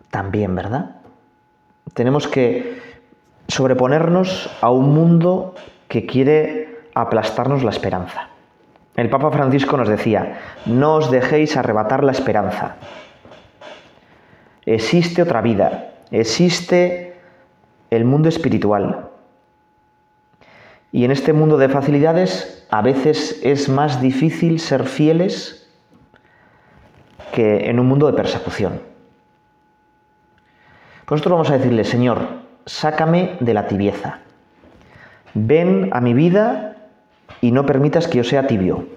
también, 0.09 0.55
¿verdad? 0.55 0.95
Tenemos 1.93 2.27
que 2.27 2.88
sobreponernos 3.49 4.49
a 4.62 4.71
un 4.71 4.93
mundo 4.93 5.55
que 5.88 6.05
quiere 6.05 6.79
aplastarnos 6.93 7.63
la 7.63 7.71
esperanza. 7.71 8.29
El 8.95 9.09
Papa 9.09 9.31
Francisco 9.31 9.77
nos 9.77 9.88
decía, 9.88 10.39
no 10.65 10.95
os 10.95 11.12
dejéis 11.12 11.57
arrebatar 11.57 12.03
la 12.03 12.12
esperanza. 12.12 12.75
Existe 14.65 15.21
otra 15.21 15.41
vida, 15.41 15.93
existe 16.12 17.17
el 17.89 18.05
mundo 18.05 18.29
espiritual. 18.29 19.09
Y 20.91 21.05
en 21.05 21.12
este 21.12 21.33
mundo 21.33 21.57
de 21.57 21.69
facilidades 21.69 22.67
a 22.69 22.81
veces 22.81 23.39
es 23.43 23.69
más 23.69 24.01
difícil 24.01 24.59
ser 24.59 24.85
fieles 24.85 25.71
que 27.31 27.69
en 27.69 27.79
un 27.79 27.88
mundo 27.88 28.07
de 28.07 28.13
persecución. 28.13 28.81
Por 31.05 31.17
esto 31.17 31.29
vamos 31.29 31.49
a 31.49 31.57
decirle, 31.57 31.83
Señor, 31.83 32.48
sácame 32.65 33.37
de 33.39 33.53
la 33.53 33.67
tibieza. 33.67 34.19
Ven 35.33 35.89
a 35.93 36.01
mi 36.01 36.13
vida 36.13 36.75
y 37.41 37.51
no 37.51 37.65
permitas 37.65 38.07
que 38.07 38.17
yo 38.17 38.23
sea 38.23 38.47
tibio. 38.47 38.87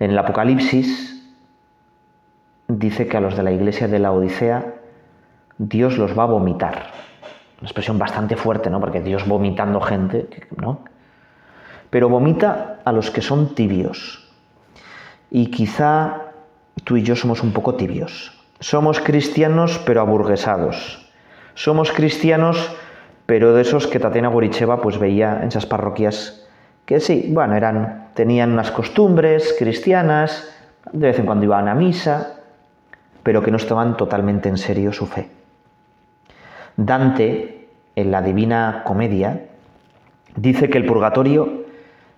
En 0.00 0.10
el 0.10 0.18
Apocalipsis 0.18 1.22
dice 2.68 3.06
que 3.06 3.16
a 3.16 3.20
los 3.20 3.36
de 3.36 3.42
la 3.42 3.52
iglesia 3.52 3.88
de 3.88 3.98
la 3.98 4.12
Odisea 4.12 4.74
Dios 5.58 5.98
los 5.98 6.18
va 6.18 6.24
a 6.24 6.26
vomitar. 6.26 6.86
Una 7.60 7.68
expresión 7.68 7.98
bastante 7.98 8.36
fuerte, 8.36 8.70
¿no? 8.70 8.80
Porque 8.80 9.00
Dios 9.00 9.26
vomitando 9.26 9.80
gente, 9.80 10.28
¿no? 10.56 10.80
Pero 11.90 12.08
vomita 12.08 12.80
a 12.84 12.92
los 12.92 13.10
que 13.10 13.22
son 13.22 13.54
tibios. 13.54 14.28
Y 15.30 15.46
quizá 15.46 16.32
tú 16.82 16.96
y 16.96 17.02
yo 17.02 17.14
somos 17.14 17.42
un 17.42 17.52
poco 17.52 17.76
tibios. 17.76 18.36
Somos 18.58 19.00
cristianos 19.00 19.80
pero 19.86 20.00
aburguesados. 20.00 21.03
Somos 21.54 21.92
cristianos 21.92 22.74
pero 23.26 23.54
de 23.54 23.62
esos 23.62 23.86
que 23.86 24.00
Tatiana 24.00 24.28
Goricheva 24.28 24.80
pues 24.82 24.98
veía 24.98 25.40
en 25.40 25.48
esas 25.48 25.66
parroquias 25.66 26.46
que 26.84 27.00
sí, 27.00 27.30
bueno, 27.30 27.54
eran, 27.54 28.10
tenían 28.14 28.52
unas 28.52 28.70
costumbres 28.70 29.54
cristianas, 29.58 30.50
de 30.92 31.06
vez 31.06 31.18
en 31.18 31.24
cuando 31.24 31.46
iban 31.46 31.68
a 31.68 31.74
misa, 31.74 32.40
pero 33.22 33.42
que 33.42 33.50
no 33.50 33.56
estaban 33.56 33.96
totalmente 33.96 34.50
en 34.50 34.58
serio 34.58 34.92
su 34.92 35.06
fe. 35.06 35.30
Dante, 36.76 37.68
en 37.96 38.10
la 38.10 38.20
Divina 38.20 38.82
Comedia, 38.84 39.46
dice 40.36 40.68
que 40.68 40.76
el 40.76 40.84
purgatorio 40.84 41.64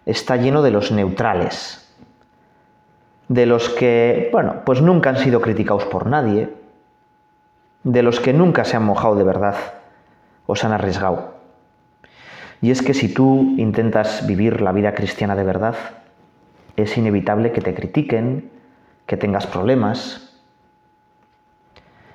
está 0.04 0.36
lleno 0.36 0.62
de 0.62 0.72
los 0.72 0.90
neutrales, 0.90 1.94
de 3.28 3.46
los 3.46 3.68
que, 3.68 4.30
bueno, 4.32 4.62
pues 4.64 4.82
nunca 4.82 5.10
han 5.10 5.18
sido 5.18 5.40
criticados 5.40 5.84
por 5.84 6.06
nadie, 6.06 6.48
de 7.86 8.02
los 8.02 8.18
que 8.18 8.32
nunca 8.32 8.64
se 8.64 8.76
han 8.76 8.82
mojado 8.82 9.14
de 9.14 9.22
verdad 9.22 9.54
o 10.46 10.56
se 10.56 10.66
han 10.66 10.72
arriesgado. 10.72 11.36
Y 12.60 12.72
es 12.72 12.82
que 12.82 12.94
si 12.94 13.14
tú 13.14 13.54
intentas 13.58 14.26
vivir 14.26 14.60
la 14.60 14.72
vida 14.72 14.92
cristiana 14.92 15.36
de 15.36 15.44
verdad, 15.44 15.76
es 16.74 16.98
inevitable 16.98 17.52
que 17.52 17.60
te 17.60 17.74
critiquen, 17.74 18.50
que 19.06 19.16
tengas 19.16 19.46
problemas, 19.46 20.36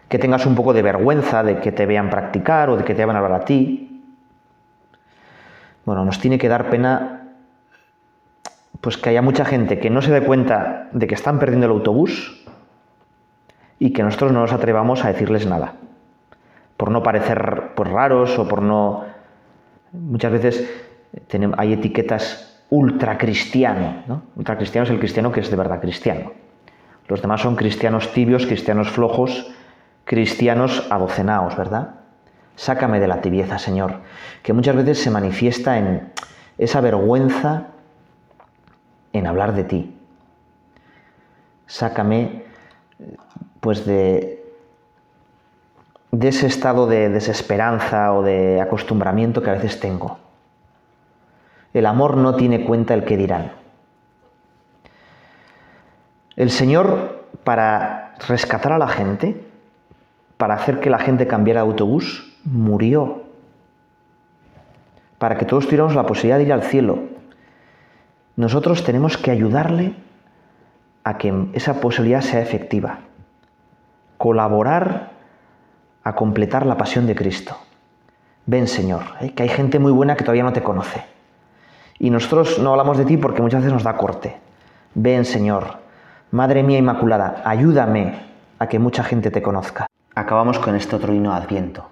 que 0.10 0.20
tengas 0.20 0.46
un 0.46 0.56
poco 0.56 0.74
de 0.74 0.82
vergüenza 0.82 1.42
de 1.42 1.62
que 1.62 1.72
te 1.72 1.86
vean 1.86 2.10
practicar 2.10 2.70
o 2.70 2.76
de 2.76 2.84
que 2.84 2.94
te 2.94 3.06
vayan 3.06 3.16
a 3.16 3.20
hablar 3.26 3.42
a 3.42 3.46
ti. 3.46 4.04
Bueno, 5.86 6.04
nos 6.04 6.20
tiene 6.20 6.38
que 6.38 6.50
dar 6.50 6.70
pena 6.70 7.30
pues 8.82 8.98
que 8.98 9.12
haya 9.12 9.22
mucha 9.22 9.46
gente 9.46 9.80
que 9.80 9.90
no 9.90 10.02
se 10.02 10.12
dé 10.12 10.22
cuenta 10.22 10.90
de 10.92 11.08
que 11.08 11.16
están 11.16 11.40
perdiendo 11.40 11.68
el 11.68 11.72
autobús 11.72 12.41
y 13.82 13.94
que 13.94 14.04
nosotros 14.04 14.32
no 14.32 14.42
nos 14.42 14.54
atrevamos 14.54 15.04
a 15.04 15.08
decirles 15.08 15.48
nada. 15.48 15.74
Por 16.78 16.92
no 16.92 17.02
parecer 17.02 17.72
pues, 17.76 17.90
raros 17.90 18.38
o 18.38 18.48
por 18.48 18.62
no... 18.62 19.06
Muchas 19.92 20.32
veces 20.32 20.72
hay 21.58 21.74
etiquetas 21.74 22.64
ultra 22.70 23.18
cristiano. 23.18 24.04
¿no? 24.06 24.22
Ultra 24.36 24.56
cristiano 24.56 24.86
es 24.86 24.92
el 24.92 25.00
cristiano 25.00 25.32
que 25.32 25.40
es 25.40 25.50
de 25.50 25.58
verdad 25.58 25.82
cristiano. 25.82 26.32
Los 27.08 27.24
demás 27.24 27.42
son 27.42 27.56
cristianos 27.56 28.14
tibios, 28.14 28.46
cristianos 28.46 28.92
flojos, 28.92 29.52
cristianos 30.04 30.86
adocenaos, 30.92 31.58
¿verdad? 31.58 31.96
Sácame 32.56 33.00
de 33.00 33.08
la 33.08 33.22
tibieza, 33.22 33.58
Señor, 33.58 33.96
que 34.44 34.54
muchas 34.54 34.76
veces 34.76 35.02
se 35.02 35.10
manifiesta 35.10 35.80
en 35.80 36.12
esa 36.60 36.82
vergüenza 36.82 37.70
en 39.12 39.26
hablar 39.26 39.56
de 39.56 39.64
ti. 39.64 39.98
Sácame 41.66 42.44
pues 43.62 43.86
de, 43.86 44.44
de 46.12 46.28
ese 46.28 46.48
estado 46.48 46.88
de 46.88 47.10
desesperanza 47.10 48.14
o 48.14 48.22
de 48.22 48.60
acostumbramiento 48.60 49.42
que 49.42 49.50
a 49.50 49.54
veces 49.54 49.80
tengo. 49.80 50.18
El 51.74 51.86
amor 51.86 52.18
no 52.18 52.36
tiene 52.36 52.66
cuenta 52.66 52.94
el 52.94 53.06
que 53.06 53.16
dirán. 53.16 53.54
El 56.36 56.50
Señor, 56.50 57.28
para 57.44 58.16
rescatar 58.28 58.74
a 58.74 58.78
la 58.78 58.88
gente, 58.88 59.46
para 60.38 60.56
hacer 60.56 60.80
que 60.80 60.90
la 60.90 61.00
gente 61.00 61.28
cambiara 61.28 61.62
de 61.62 61.68
autobús, 61.68 62.36
murió. 62.44 63.24
Para 65.18 65.38
que 65.38 65.46
todos 65.46 65.66
tuviéramos 65.66 65.96
la 65.96 66.06
posibilidad 66.06 66.40
de 66.40 66.46
ir 66.46 66.54
al 66.54 66.64
cielo, 66.64 67.00
nosotros 68.36 68.84
tenemos 68.84 69.18
que 69.18 69.32
ayudarle 69.32 69.94
a 71.04 71.18
que 71.18 71.48
esa 71.54 71.80
posibilidad 71.80 72.22
sea 72.22 72.42
efectiva, 72.42 73.00
colaborar 74.22 75.10
a 76.04 76.14
completar 76.14 76.68
la 76.68 76.78
pasión 76.78 77.08
de 77.08 77.16
Cristo. 77.16 77.58
Ven, 78.46 78.68
Señor, 78.68 79.02
¿eh? 79.20 79.34
que 79.34 79.42
hay 79.42 79.50
gente 79.50 79.80
muy 79.80 79.92
buena 79.92 80.16
que 80.16 80.24
todavía 80.24 80.44
no 80.44 80.54
te 80.54 80.62
conoce. 80.62 81.04
Y 81.98 82.12
nosotros 82.12 82.60
no 82.60 82.70
hablamos 82.70 83.00
de 83.00 83.06
ti 83.06 83.18
porque 83.18 83.42
muchas 83.42 83.62
veces 83.62 83.74
nos 83.74 83.82
da 83.84 83.98
corte. 83.98 84.38
Ven, 84.94 85.26
Señor, 85.26 85.80
Madre 86.30 86.62
mía 86.62 86.78
Inmaculada, 86.78 87.42
ayúdame 87.46 88.14
a 88.60 88.68
que 88.68 88.78
mucha 88.78 89.04
gente 89.04 89.32
te 89.32 89.42
conozca. 89.42 89.88
Acabamos 90.14 90.60
con 90.60 90.76
este 90.76 90.96
otro 90.96 91.16
himno 91.16 91.34
Adviento. 91.34 91.90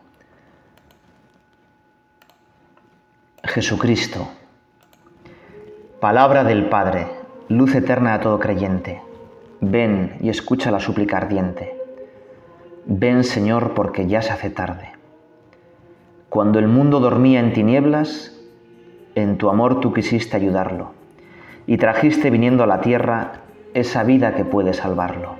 Jesucristo, 3.43 4.27
Palabra 5.99 6.43
del 6.43 6.69
Padre, 6.69 7.07
luz 7.47 7.73
eterna 7.73 8.13
a 8.13 8.19
todo 8.19 8.37
creyente, 8.37 9.01
ven 9.61 10.17
y 10.21 10.29
escucha 10.29 10.69
la 10.69 10.79
súplica 10.79 11.17
ardiente. 11.17 11.78
Ven, 12.91 13.23
Señor, 13.23 13.73
porque 13.75 14.07
ya 14.07 14.21
se 14.21 14.31
hace 14.31 14.49
tarde. 14.49 14.89
Cuando 16.27 16.59
el 16.59 16.67
mundo 16.67 16.99
dormía 16.99 17.39
en 17.39 17.53
tinieblas, 17.53 18.35
en 19.15 19.37
tu 19.37 19.49
amor 19.49 19.79
tú 19.79 19.93
quisiste 19.93 20.35
ayudarlo, 20.35 20.91
y 21.67 21.77
trajiste 21.77 22.29
viniendo 22.29 22.63
a 22.63 22.67
la 22.67 22.81
tierra 22.81 23.43
esa 23.73 24.03
vida 24.03 24.35
que 24.35 24.43
puede 24.43 24.73
salvarlo. 24.73 25.35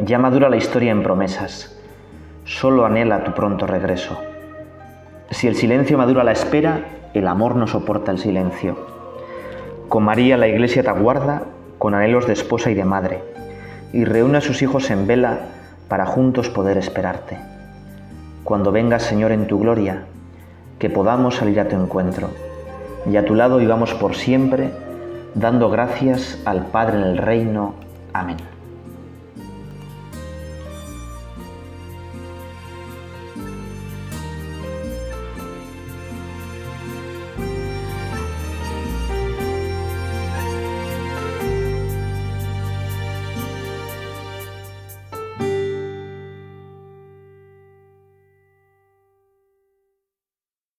Ya 0.00 0.18
madura 0.18 0.48
la 0.48 0.56
historia 0.56 0.92
en 0.92 1.02
promesas, 1.02 1.78
solo 2.44 2.86
anhela 2.86 3.24
tu 3.24 3.34
pronto 3.34 3.66
regreso. 3.66 4.18
Si 5.30 5.48
el 5.48 5.56
silencio 5.56 5.98
madura 5.98 6.24
la 6.24 6.32
espera, 6.32 6.86
el 7.12 7.26
amor 7.26 7.56
no 7.56 7.66
soporta 7.66 8.12
el 8.12 8.18
silencio 8.18 8.90
con 9.90 10.04
María 10.04 10.36
la 10.36 10.46
Iglesia 10.46 10.84
te 10.84 10.88
aguarda 10.88 11.42
con 11.78 11.94
anhelos 11.94 12.28
de 12.28 12.32
esposa 12.32 12.70
y 12.70 12.74
de 12.74 12.84
madre, 12.84 13.24
y 13.92 14.04
reúne 14.04 14.38
a 14.38 14.40
sus 14.40 14.62
hijos 14.62 14.88
en 14.92 15.08
vela 15.08 15.40
para 15.90 16.06
juntos 16.06 16.48
poder 16.48 16.78
esperarte. 16.78 17.36
Cuando 18.44 18.70
vengas, 18.70 19.02
Señor, 19.02 19.32
en 19.32 19.48
tu 19.48 19.58
gloria, 19.58 20.04
que 20.78 20.88
podamos 20.88 21.34
salir 21.34 21.58
a 21.58 21.68
tu 21.68 21.74
encuentro, 21.74 22.30
y 23.10 23.16
a 23.16 23.24
tu 23.24 23.34
lado 23.34 23.58
vivamos 23.58 23.92
por 23.94 24.14
siempre, 24.14 24.70
dando 25.34 25.68
gracias 25.68 26.38
al 26.44 26.66
Padre 26.66 26.98
en 26.98 27.02
el 27.02 27.18
reino. 27.18 27.74
Amén. 28.12 28.36